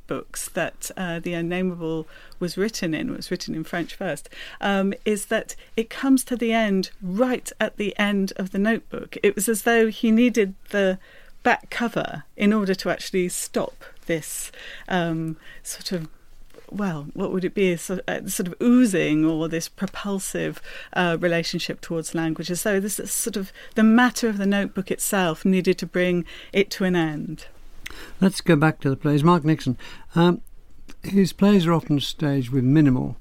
[0.09, 2.07] notebooks that uh, the unnameable
[2.39, 4.29] was written in was written in French first
[4.61, 9.17] um, is that it comes to the end right at the end of the notebook
[9.23, 10.99] it was as though he needed the
[11.43, 14.51] back cover in order to actually stop this
[14.89, 16.09] um, sort of
[16.71, 17.73] well, what would it be?
[17.73, 20.61] A sort, of oozing or this propulsive
[20.93, 25.45] uh, relationship towards language, So this is sort of the matter of the notebook itself
[25.45, 27.47] needed to bring it to an end.
[28.21, 29.25] Let's go back to the plays.
[29.25, 29.79] Mark Nixon.
[30.15, 30.41] Um,
[31.03, 33.17] his plays are often staged with minimal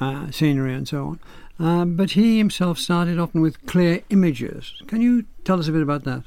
[0.00, 1.18] uh, scenery and so
[1.58, 4.82] on, um, but he himself started often with clear images.
[4.86, 6.24] Can you tell us a bit about that?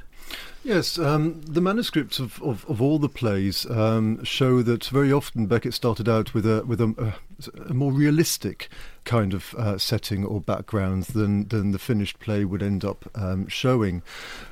[0.63, 5.45] Yes, um, the manuscripts of, of, of all the plays um, show that very often
[5.45, 7.15] Beckett started out with a with a,
[7.47, 8.69] a, more realistic
[9.06, 13.47] kind of uh, setting or background than than the finished play would end up um,
[13.47, 14.04] showing.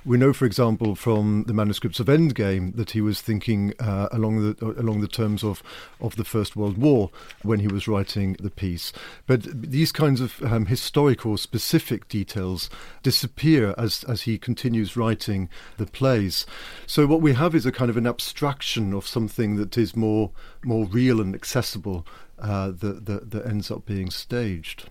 [0.06, 4.41] We know, for example, from the manuscripts of Endgame that he was thinking uh, along
[4.41, 5.62] the along the terms of
[6.00, 7.12] of the First World War
[7.43, 8.91] when he was writing the piece.
[9.26, 12.69] But these kinds of um, historical specific details
[13.04, 16.45] disappear as as he continues writing the plays.
[16.86, 20.32] So what we have is a kind of an abstraction of something that is more
[20.63, 22.06] more real and accessible
[22.39, 24.89] uh, that, that that ends up being staged.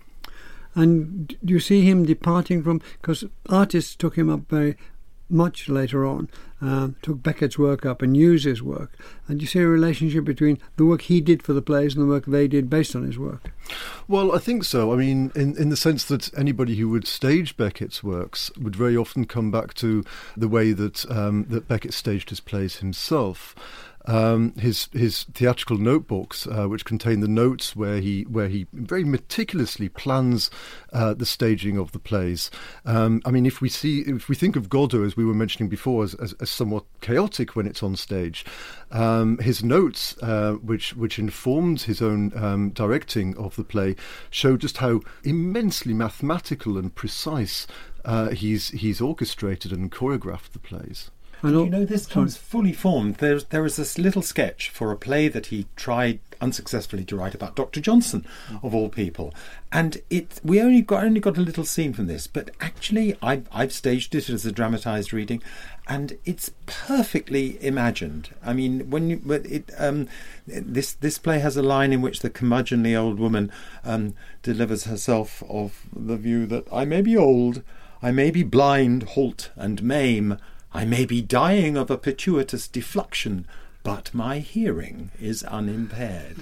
[0.75, 4.77] And do you see him departing from because artists took him up very
[5.29, 6.29] much later on,
[6.61, 8.97] um, took Beckett's work up and used his work.
[9.27, 12.03] And do you see a relationship between the work he did for the plays and
[12.03, 13.51] the work they did based on his work?
[14.07, 14.93] Well, I think so.
[14.93, 18.95] I mean, in, in the sense that anybody who would stage Beckett's works would very
[18.95, 20.03] often come back to
[20.35, 23.55] the way that um, that Beckett staged his plays himself.
[24.07, 29.03] Um, his his theatrical notebooks, uh, which contain the notes where he where he very
[29.03, 30.49] meticulously plans
[30.93, 32.49] uh, the staging of the plays.
[32.85, 35.69] Um, I mean, if we see if we think of Godot as we were mentioning
[35.69, 38.45] before as, as, as somewhat chaotic when it's on stage,
[38.91, 43.95] um, his notes, uh, which which informed his own um, directing of the play,
[44.29, 47.67] show just how immensely mathematical and precise
[48.05, 51.11] uh, he's he's orchestrated and choreographed the plays.
[51.41, 53.15] And you know, this comes fully formed.
[53.15, 57.35] There's, there is this little sketch for a play that he tried unsuccessfully to write
[57.35, 57.81] about Dr.
[57.81, 58.25] Johnson,
[58.63, 59.33] of all people.
[59.71, 63.41] And it, we only got only got a little scene from this, but actually, I,
[63.51, 65.43] I've staged it as a dramatised reading,
[65.87, 68.29] and it's perfectly imagined.
[68.43, 70.07] I mean, when you, it, um,
[70.47, 73.51] this this play has a line in which the curmudgeonly old woman
[73.83, 77.61] um, delivers herself of the view that I may be old,
[78.01, 80.37] I may be blind, halt, and maim.
[80.73, 83.45] I may be dying of a pituitous defluxion,
[83.83, 86.37] but my hearing is unimpaired.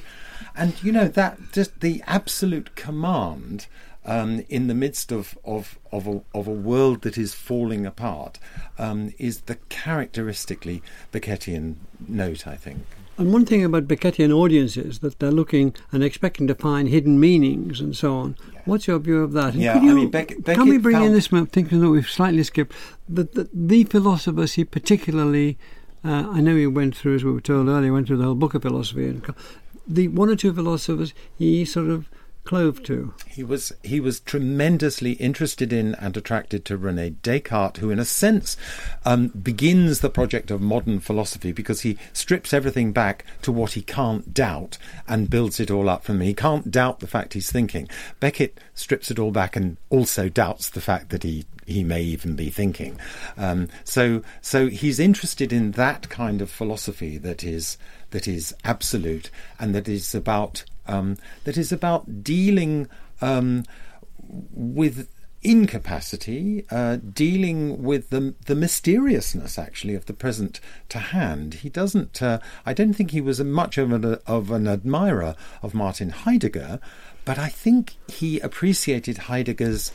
[0.56, 3.68] And you know that just the absolute command
[4.06, 8.40] um, in the midst of of of a, of a world that is falling apart
[8.78, 11.76] um, is the characteristically Beckettian
[12.08, 12.86] note, I think.
[13.18, 17.80] And one thing about Beckettian audiences that they're looking and expecting to find hidden meanings
[17.80, 18.38] and so on.
[18.52, 18.60] Yeah.
[18.66, 19.54] What's your view of that?
[19.54, 21.32] And yeah, you, I mean, Beck- can we bring in this?
[21.32, 22.74] I'm thinking that we've slightly skipped
[23.08, 25.58] the the, the philosophers he particularly.
[26.04, 28.36] Uh, I know he went through, as we were told earlier, went through the whole
[28.36, 29.26] book of philosophy, and
[29.88, 32.10] the one or two philosophers he sort of
[32.46, 33.14] clove to.
[33.28, 38.06] He was he was tremendously interested in and attracted to Rene Descartes, who, in a
[38.06, 38.56] sense,
[39.04, 43.82] um, begins the project of modern philosophy because he strips everything back to what he
[43.82, 44.78] can't doubt
[45.08, 46.28] and builds it all up from him.
[46.28, 47.90] He can't doubt the fact he's thinking.
[48.20, 52.36] Beckett strips it all back and also doubts the fact that he he may even
[52.36, 53.00] be thinking.
[53.38, 57.78] Um, so so he's interested in that kind of philosophy that is
[58.12, 62.88] that is absolute and that is about um, that is about dealing
[63.22, 63.64] um,
[64.28, 65.10] with
[65.46, 70.60] incapacity, uh, dealing with the the mysteriousness actually of the present
[70.90, 71.56] to hand.
[71.56, 72.22] He doesn't.
[72.22, 76.80] Uh, I don't think he was much of an of an admirer of Martin Heidegger,
[77.24, 79.92] but I think he appreciated Heidegger's.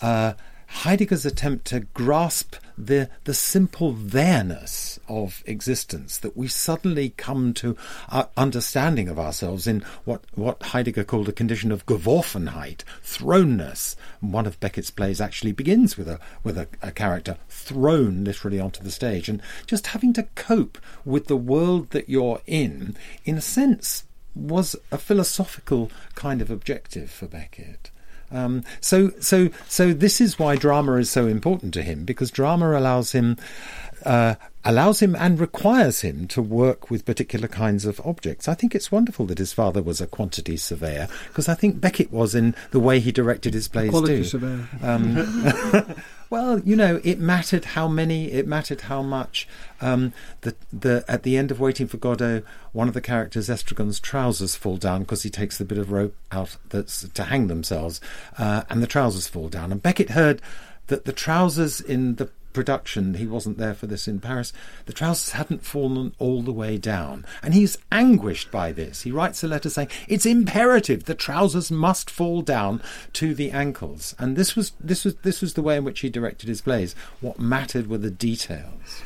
[0.00, 0.34] Uh,
[0.72, 7.76] Heidegger's attempt to grasp the the simple there-ness of existence that we suddenly come to
[8.08, 13.94] our understanding of ourselves in what what Heidegger called a condition of geworfenheit, thrownness.
[14.20, 18.82] One of Beckett's plays actually begins with a with a, a character thrown literally onto
[18.82, 23.42] the stage, and just having to cope with the world that you're in, in a
[23.42, 24.04] sense,
[24.34, 27.91] was a philosophical kind of objective for Beckett.
[28.32, 32.76] Um, so, so, so this is why drama is so important to him because drama
[32.78, 33.36] allows him,
[34.04, 34.34] uh,
[34.64, 38.48] allows him and requires him to work with particular kinds of objects.
[38.48, 42.12] I think it's wonderful that his father was a quantity surveyor because I think Beckett
[42.12, 44.24] was in the way he directed his plays Quality too.
[44.24, 44.68] surveyor.
[44.82, 45.94] Um,
[46.32, 49.46] Well, you know, it mattered how many, it mattered how much.
[49.82, 52.42] Um, the the at the end of Waiting for Godot,
[52.72, 56.16] one of the characters, Estragon's trousers fall down because he takes the bit of rope
[56.30, 58.00] out that's to hang themselves,
[58.38, 59.72] uh, and the trousers fall down.
[59.72, 60.40] And Beckett heard
[60.86, 64.52] that the trousers in the production, he wasn't there for this in Paris,
[64.86, 67.24] the trousers hadn't fallen all the way down.
[67.42, 69.02] And he's anguished by this.
[69.02, 72.82] He writes a letter saying, It's imperative the trousers must fall down
[73.14, 74.14] to the ankles.
[74.18, 76.94] And this was this was this was the way in which he directed his plays.
[77.20, 79.02] What mattered were the details.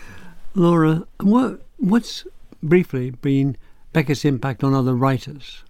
[0.54, 2.26] Laura, what what's
[2.62, 3.56] briefly been
[3.92, 5.62] Beckett's impact on other writers?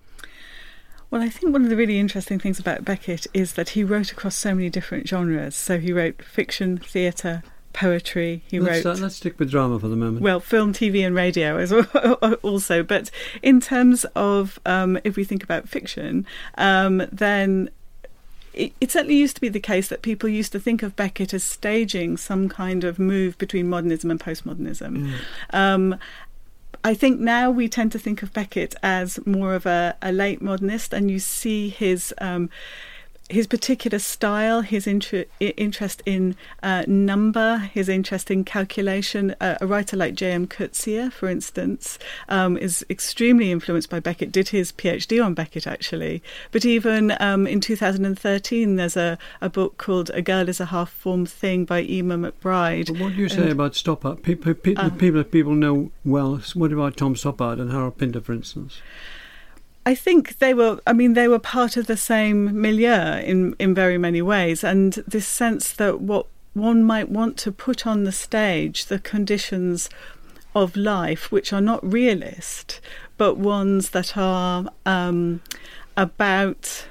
[1.11, 4.11] Well, I think one of the really interesting things about Beckett is that he wrote
[4.11, 5.55] across so many different genres.
[5.55, 7.45] So he wrote fiction, theatre,
[7.77, 8.43] poetry.
[8.51, 8.99] He let's, wrote.
[8.99, 10.22] Uh, let's stick with drama for the moment.
[10.22, 11.85] Well, film, TV, and radio as well,
[12.43, 12.83] also.
[12.83, 13.11] But
[13.43, 17.70] in terms of um, if we think about fiction, um, then
[18.55, 21.35] it, it, certainly used to be the case that people used to think of Beckett
[21.35, 24.97] as staging some kind of move between modernism and postmodernism.
[24.97, 25.14] Mm.
[25.51, 25.99] Um,
[26.83, 30.41] I think now we tend to think of Beckett as more of a, a late
[30.41, 32.49] modernist, and you see his um,
[33.29, 39.35] his particular style, his inter- interest in uh, number, his interest in calculation.
[39.41, 40.47] Uh, a writer like J.M.
[40.47, 41.99] Coetzee, for instance,
[42.29, 46.22] um, is extremely influenced by Beckett, did his PhD on Beckett, actually.
[46.53, 50.91] But even um, in 2013, there's a, a book called A Girl is a Half
[50.91, 52.87] Formed Thing by Eimear McBride.
[52.87, 54.22] But what do you say and, about Stoppard?
[54.22, 58.20] People, people, um, people that people know well, what about Tom Stoppard and Harold Pinter,
[58.20, 58.81] for instance?
[59.87, 60.80] I think they were.
[60.84, 64.95] I mean, they were part of the same milieu in in very many ways, and
[65.07, 69.89] this sense that what one might want to put on the stage, the conditions
[70.57, 72.80] of life which are not realist,
[73.16, 75.41] but ones that are um,
[75.97, 76.87] about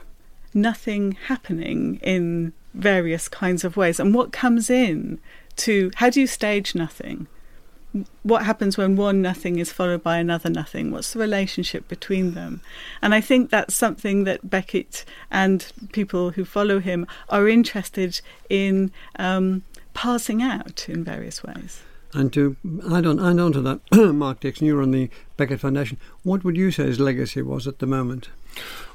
[0.54, 4.00] nothing happening in various kinds of ways.
[4.00, 5.20] And what comes in
[5.58, 7.28] to how do you stage nothing?
[8.24, 10.92] What happens when one nothing is followed by another nothing?
[10.92, 12.62] What's the relationship between them?
[13.02, 18.92] And I think that's something that Beckett and people who follow him are interested in
[19.18, 21.82] um, passing out in various ways.
[22.14, 22.56] And to
[22.92, 23.80] add on, add on to that,
[24.14, 25.98] Mark Nixon, you're on the Beckett Foundation.
[26.24, 28.30] What would you say his legacy was at the moment?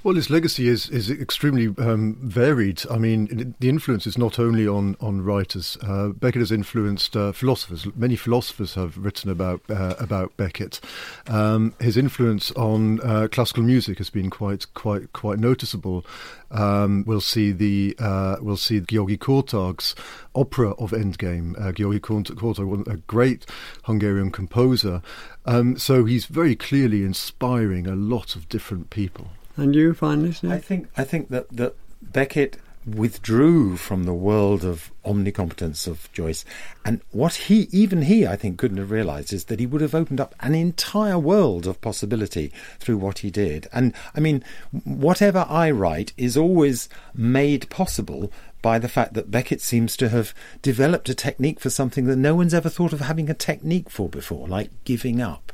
[0.02, 2.82] Well, his legacy is is extremely um, varied.
[2.90, 5.76] I mean, the influence is not only on on writers.
[5.82, 7.86] Uh, Beckett has influenced uh, philosophers.
[7.94, 10.80] Many philosophers have written about uh, about Beckett.
[11.26, 16.06] Um, his influence on uh, classical music has been quite quite quite noticeable.
[16.50, 19.94] Um, we'll see the uh, we'll see György Kurtág's
[20.34, 21.60] opera of Endgame.
[21.60, 23.44] Uh, György Kurtág, was a great
[23.82, 25.02] Hungarian composer.
[25.44, 29.28] Um, so he's very clearly inspiring a lot of different people.
[29.60, 30.42] And you find this?
[30.44, 36.44] I think I think that that Beckett withdrew from the world of omnicompetence of Joyce,
[36.84, 39.94] and what he even he I think couldn't have realised is that he would have
[39.94, 43.68] opened up an entire world of possibility through what he did.
[43.72, 44.42] And I mean,
[44.84, 48.32] whatever I write is always made possible
[48.62, 52.34] by the fact that Beckett seems to have developed a technique for something that no
[52.34, 55.52] one's ever thought of having a technique for before, like giving up.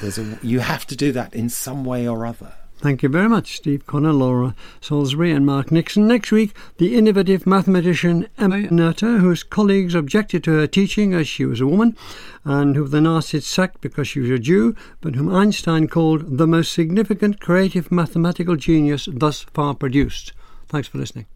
[0.00, 2.54] There's a, you have to do that in some way or other.
[2.78, 6.06] Thank you very much, Steve Connor, Laura Salisbury, and Mark Nixon.
[6.06, 11.46] Next week, the innovative mathematician Emmy Noether, whose colleagues objected to her teaching as she
[11.46, 11.96] was a woman,
[12.44, 16.46] and who the Nazis sacked because she was a Jew, but whom Einstein called the
[16.46, 20.34] most significant creative mathematical genius thus far produced.
[20.68, 21.26] Thanks for listening.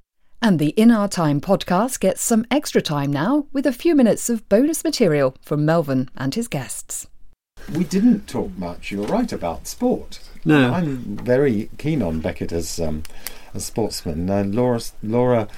[0.43, 4.28] And the In Our Time podcast gets some extra time now with a few minutes
[4.28, 7.09] of bonus material from Melvyn and his guests.
[7.74, 10.20] We didn't talk much, you're right, about sport.
[10.45, 10.72] No.
[10.72, 13.03] I'm very keen on Beckett as um,
[13.55, 14.30] a sportsman.
[14.30, 15.49] Uh, Laura, Laura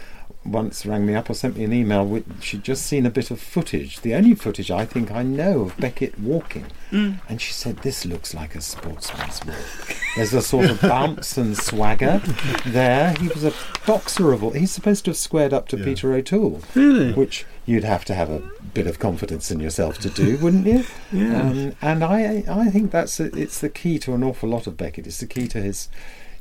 [0.45, 2.05] once rang me up or sent me an email.
[2.05, 5.63] With, she'd just seen a bit of footage, the only footage I think I know
[5.63, 6.67] of Beckett walking.
[6.91, 7.21] Mm.
[7.29, 9.97] And she said, This looks like a sportsman's walk.
[10.17, 12.21] There's a sort of bounce and swagger
[12.67, 13.13] there.
[13.15, 13.53] He was a
[13.87, 14.51] boxer of all.
[14.51, 15.85] He's supposed to have squared up to Yeah.
[15.85, 17.13] Peter O'Toole, Really?
[17.13, 18.43] which you'd have to have a
[18.75, 20.85] bit of confidence in yourself to do, wouldn't you?
[21.13, 21.41] Yeah.
[21.41, 24.77] Um, and I, I think that's a, it's the key to an awful lot of
[24.77, 25.07] Beckett.
[25.07, 25.89] It's the key to his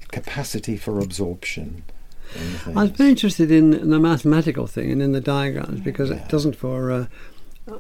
[0.09, 1.83] capacity for absorption.
[2.67, 6.17] I was very interested in the mathematical thing and in the diagrams because Yeah.
[6.17, 7.05] it doesn't for uh,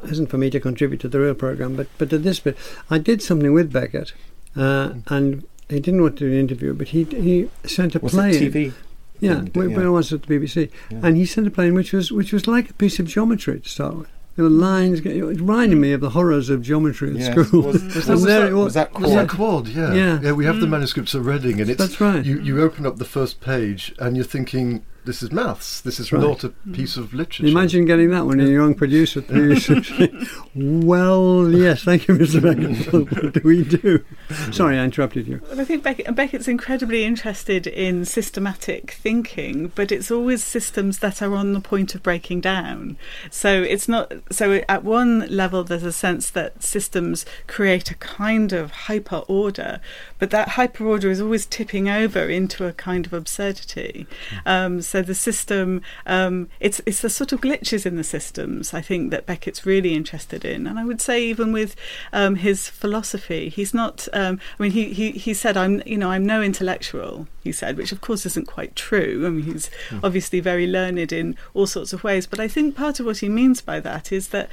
[0.05, 2.57] isn't for me to contribute to the real program, but but to this bit,
[2.89, 4.13] I did something with Beckett,
[4.55, 8.13] uh, and he didn't want to do an interview, but he he sent a Was
[8.13, 8.31] play.
[8.31, 8.53] it.
[8.53, 8.73] TV?
[9.19, 9.77] Yeah, thing, when yeah.
[9.77, 10.99] when I was at the BBC, Yeah.
[11.03, 13.59] and he sent a play in which was which was like a piece of geometry
[13.59, 14.07] to start with.
[14.35, 15.01] There were lines.
[15.01, 17.47] It reminded me of the horrors of geometry at Yes.
[17.47, 17.63] school.
[17.63, 19.29] Was- was that- was that Was that Quad?
[19.29, 19.67] quad?
[19.67, 20.31] Yeah, Yeah.
[20.31, 20.71] We have the Mm.
[20.71, 22.23] manuscripts at Reading, and it's That's right.
[22.25, 25.81] You you open up the first page, and you're thinking, "This is maths.
[25.81, 26.21] This is Right.
[26.21, 30.11] not a piece of literature." Imagine getting that when you're a young producer at
[30.55, 32.41] well, yes, thank you, Mr.
[32.41, 32.93] Beckett.
[33.23, 34.03] what do we do?
[34.51, 35.41] Sorry, I interrupted you.
[35.49, 41.21] Well, I think Beckett, Beckett's incredibly interested in systematic thinking, but it's always systems that
[41.21, 42.97] are on the point of breaking down.
[43.29, 44.11] So it's not.
[44.31, 49.79] So at one level, there's a sense that systems create a kind of hyper order,
[50.19, 54.05] but that hyper order is always tipping over into a kind of absurdity.
[54.45, 58.73] Um, so the system, um, it's it's the sort of glitches in the systems.
[58.73, 61.75] I think that Beckett's really interested in, and I would say even with
[62.11, 64.07] um, his philosophy, he's not.
[64.11, 67.77] Um, I mean, he, he he said, "I'm you know I'm no intellectual." He said,
[67.77, 69.23] which of course isn't quite true.
[69.25, 69.69] I mean, he's
[70.03, 73.29] obviously very learned in all sorts of ways, but I think part of what he
[73.29, 74.49] means by that is that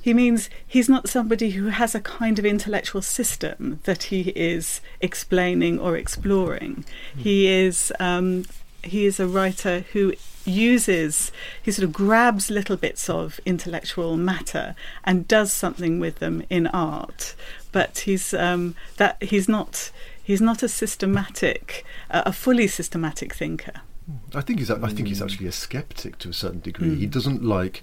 [0.00, 4.80] he means he's not somebody who has a kind of intellectual system that he is
[5.00, 6.84] explaining or exploring.
[7.16, 8.44] He is um,
[8.82, 10.14] he is a writer who
[10.44, 11.30] uses
[11.62, 14.74] he sort of grabs little bits of intellectual matter
[15.04, 17.34] and does something with them in art.
[17.72, 19.90] But he's um, that he's not
[20.22, 23.82] he's not a systematic uh, a fully systematic thinker.
[24.34, 24.70] I think he's.
[24.70, 25.08] i think Mm.
[25.08, 26.94] he's actually a skeptic to a certain degree.
[26.94, 27.82] He doesn't like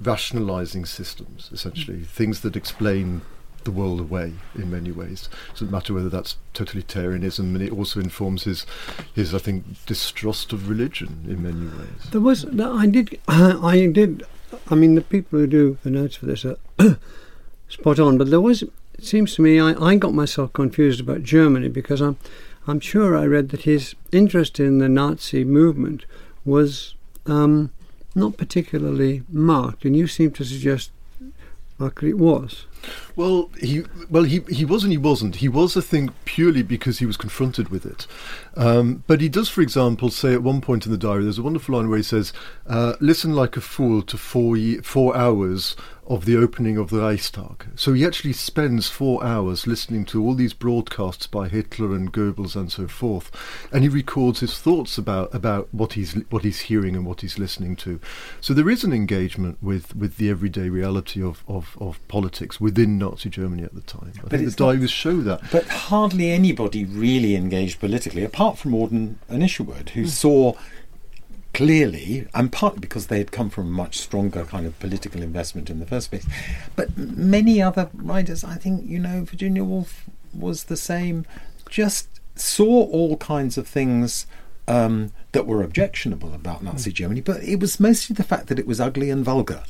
[0.00, 1.50] rationalizing systems.
[1.52, 2.06] Essentially, Mm.
[2.06, 3.22] things that explain
[3.64, 5.28] the world away in many ways.
[5.30, 8.66] It Doesn't matter whether that's totalitarianism, and it also informs his,
[9.14, 12.10] his I think, distrust of religion in many ways.
[12.10, 12.44] There was.
[12.60, 13.20] I did.
[13.28, 14.24] I did.
[14.68, 16.56] I mean, the people who do the notes for this are
[17.68, 18.18] spot on.
[18.18, 18.62] But there was.
[18.62, 22.16] It seems to me I, I got myself confused about Germany because I'm.
[22.66, 26.06] I'm sure I read that his interest in the Nazi movement
[26.46, 26.94] was
[27.26, 27.70] um,
[28.14, 30.90] not particularly marked, and you seem to suggest
[32.10, 32.66] It was.
[33.16, 35.36] Well, he well he he was and he wasn't.
[35.36, 38.06] He was, I think, purely because he was confronted with it.
[38.56, 41.42] Um, but he does, for example, say at one point in the diary, there's a
[41.42, 42.32] wonderful line where he says,
[42.66, 45.76] uh, "Listen like a fool to four ye- four hours
[46.06, 50.34] of the opening of the Reichstag." So he actually spends four hours listening to all
[50.34, 53.30] these broadcasts by Hitler and Goebbels and so forth,
[53.72, 57.38] and he records his thoughts about about what he's what he's hearing and what he's
[57.38, 58.00] listening to.
[58.40, 62.98] So there is an engagement with with the everyday reality of of, of politics within
[62.98, 64.12] Nazi Germany at the time.
[64.24, 65.42] I think it's the not- diaries show that.
[65.50, 70.08] But hardly anybody really engaged politically, apart from Auden and Isherwood, who hmm.
[70.08, 70.54] saw
[71.54, 75.70] clearly, and partly because they had come from a much stronger kind of political investment
[75.70, 76.26] in the first place.
[76.76, 81.24] But many other writers, I think, you know, Virginia Woolf was the same,
[81.70, 84.26] just saw all kinds of things.
[84.66, 88.66] Um, that were objectionable about Nazi Germany, but it was mostly the fact that it
[88.66, 89.62] was ugly and vulgar.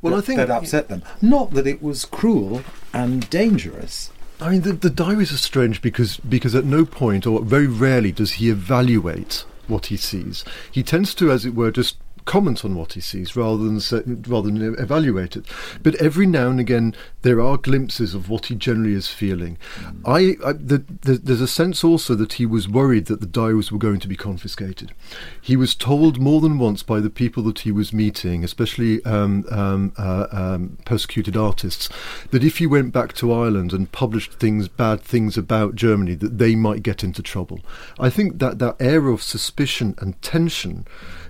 [0.00, 1.04] Well, that, I think- that upset them.
[1.20, 2.62] Not that it was cruel
[2.92, 4.10] and dangerous.
[4.40, 8.10] I mean, the, the diaries are strange because because at no point or very rarely
[8.10, 10.44] does he evaluate what he sees.
[10.70, 14.02] He tends to, as it were, just comment on what he sees rather than say,
[14.06, 15.46] rather than evaluate it.
[15.82, 19.58] But every now and again, there are glimpses of what he generally is feeling.
[20.04, 23.70] I, I the, the, there's a sense also that he was worried that the diaries
[23.70, 24.92] were going to be confiscated.
[25.40, 29.44] He was told more than once by the people that he was meeting, especially um,
[29.50, 31.88] um, uh, um, persecuted artists,
[32.30, 36.38] that if he went back to Ireland and published things, bad things about Germany, that
[36.38, 37.60] they might get into trouble.
[37.98, 40.86] I think that that air of suspicion and tension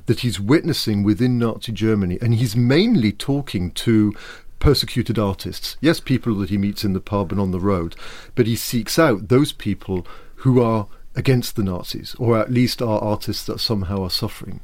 [0.06, 4.14] that he's witnessing within Nazi Germany, and he's mainly talking to
[4.58, 5.76] persecuted artists.
[5.80, 7.96] Yes, people that he meets in the pub and on the road,
[8.34, 13.00] but he seeks out those people who are against the Nazis, or at least are
[13.00, 14.60] artists that somehow are suffering.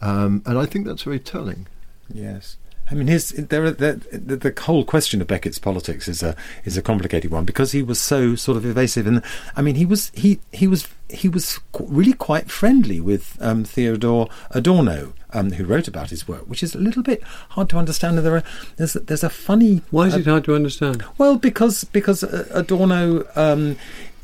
[0.00, 1.68] Um, and I think that's very telling.
[2.12, 2.56] Yes.
[2.92, 6.36] I mean, his there are, the, the the whole question of Beckett's politics is a
[6.66, 9.22] is a complicated one because he was so sort of evasive, and
[9.56, 14.26] I mean, he was he he was he was really quite friendly with um, Theodor
[14.50, 18.18] Adorno, um, who wrote about his work, which is a little bit hard to understand.
[18.18, 18.44] And there are
[18.76, 21.02] there's there's a funny Why is uh, it hard to understand?
[21.16, 23.76] well, because because uh, Adorno um,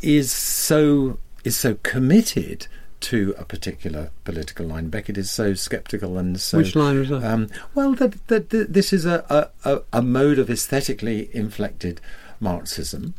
[0.03, 2.66] is so is so committed
[3.01, 4.89] to a particular political line.
[4.89, 6.59] Beckett is so sceptical and so.
[6.59, 7.25] Which line was that?
[7.25, 12.01] Um, well, that, that, that this is a, a, a- mode of aesthetically inflected
[12.41, 13.15] Marxism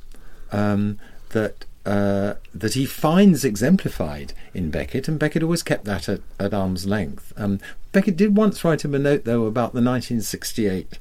[0.52, 1.00] um,
[1.30, 1.66] that.
[1.86, 6.86] Uh, that he finds exemplified in Beckett, and Beckett always kept that at, at arm's
[6.86, 7.34] length.
[7.36, 7.60] Um,
[7.94, 11.00] Beckett did once write him a note, though, about the 1968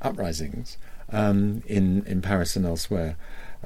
[0.00, 0.78] uprisings
[1.10, 3.16] um, in in Paris and elsewhere.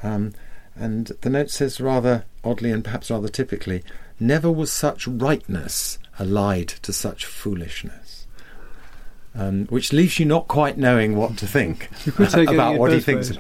[0.03, 0.33] Um,
[0.75, 3.83] and the note says rather oddly and perhaps rather typically,
[4.21, 8.27] never was such rightness allied to such foolishness.
[9.37, 12.79] Um, which leaves you not quite knowing what to think You could take it about
[12.79, 13.33] what he thinks.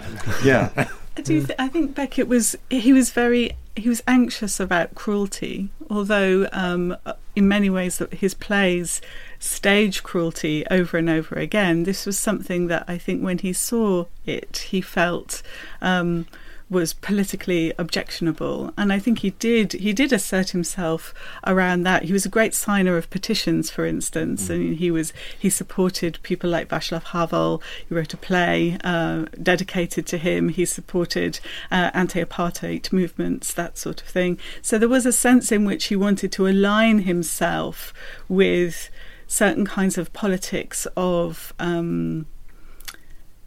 [0.44, 0.70] Yeah,
[1.16, 1.40] I do.
[1.40, 2.56] Th- I think Beckett was.
[2.68, 3.56] He was very.
[3.76, 6.96] He was anxious about cruelty, although um,
[7.36, 9.00] in many ways that his plays
[9.38, 11.84] stage cruelty over and over again.
[11.84, 15.42] This was something that I think when he saw it, he felt.
[15.80, 16.26] Um,
[16.70, 18.72] was politically objectionable.
[18.76, 21.14] And I think he did he did assert himself
[21.46, 22.04] around that.
[22.04, 26.50] He was a great signer of petitions for instance and he was he supported people
[26.50, 27.62] like Václav Havel.
[27.88, 30.48] He wrote a play uh, dedicated to him.
[30.48, 31.40] He supported
[31.70, 34.38] uh, anti-apartheid movements that sort of thing.
[34.62, 37.92] So there was a sense in which he wanted to align himself
[38.28, 38.90] with
[39.26, 42.26] certain kinds of politics of um,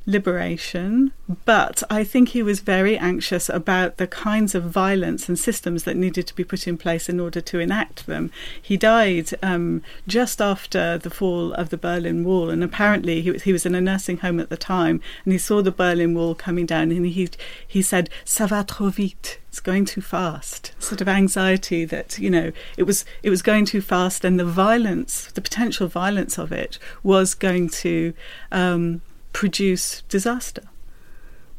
[0.07, 1.11] liberation,
[1.43, 5.97] but I think he was very anxious about the kinds of violence and systems that
[5.97, 8.31] needed to be put in place in order to enact them.
[8.59, 13.43] He died um, just after the fall of the Berlin Wall, and apparently he was,
[13.43, 16.33] he was in a nursing home at the time, and he saw the Berlin Wall
[16.33, 17.29] coming down, and he
[17.67, 20.71] he said, "Ça va trop vite." It's going too fast.
[20.79, 24.45] Sort of anxiety that you know it was it was going too fast, and the
[24.45, 28.13] violence, the potential violence of it, was going to
[28.53, 29.01] um,
[29.37, 30.63] produce disaster.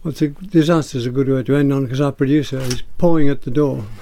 [0.02, 3.28] Well, it's a, disaster's a good word to end on because our producer is pawing
[3.28, 3.86] at the door.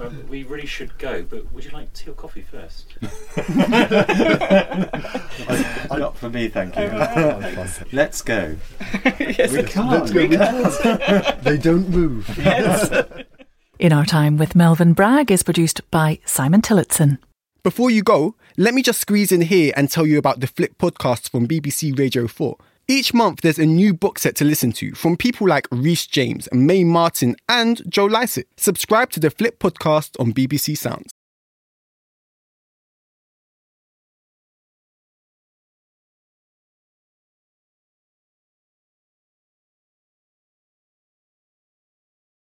[0.00, 2.92] Um, we really should go, but would you like tea or coffee first?
[5.96, 6.86] not for me, thank you.
[7.92, 8.56] Let's go.
[9.20, 10.12] yes, We can't.
[10.12, 10.96] Let's go.
[11.42, 12.36] they don't move.
[13.78, 17.18] In Our Time with Melvyn Bragg is produced by Simon Tillotson.
[17.62, 20.76] Before you go, let me just squeeze in here and tell you about the Flip
[20.78, 22.56] podcast from BBC Radio 4.
[22.88, 26.48] Each month, there's a new book set to listen to from people like Reese James,
[26.52, 28.48] Mae Martin, and Joe Lycett.
[28.56, 31.10] Subscribe to the Flip podcast on BBC Sounds.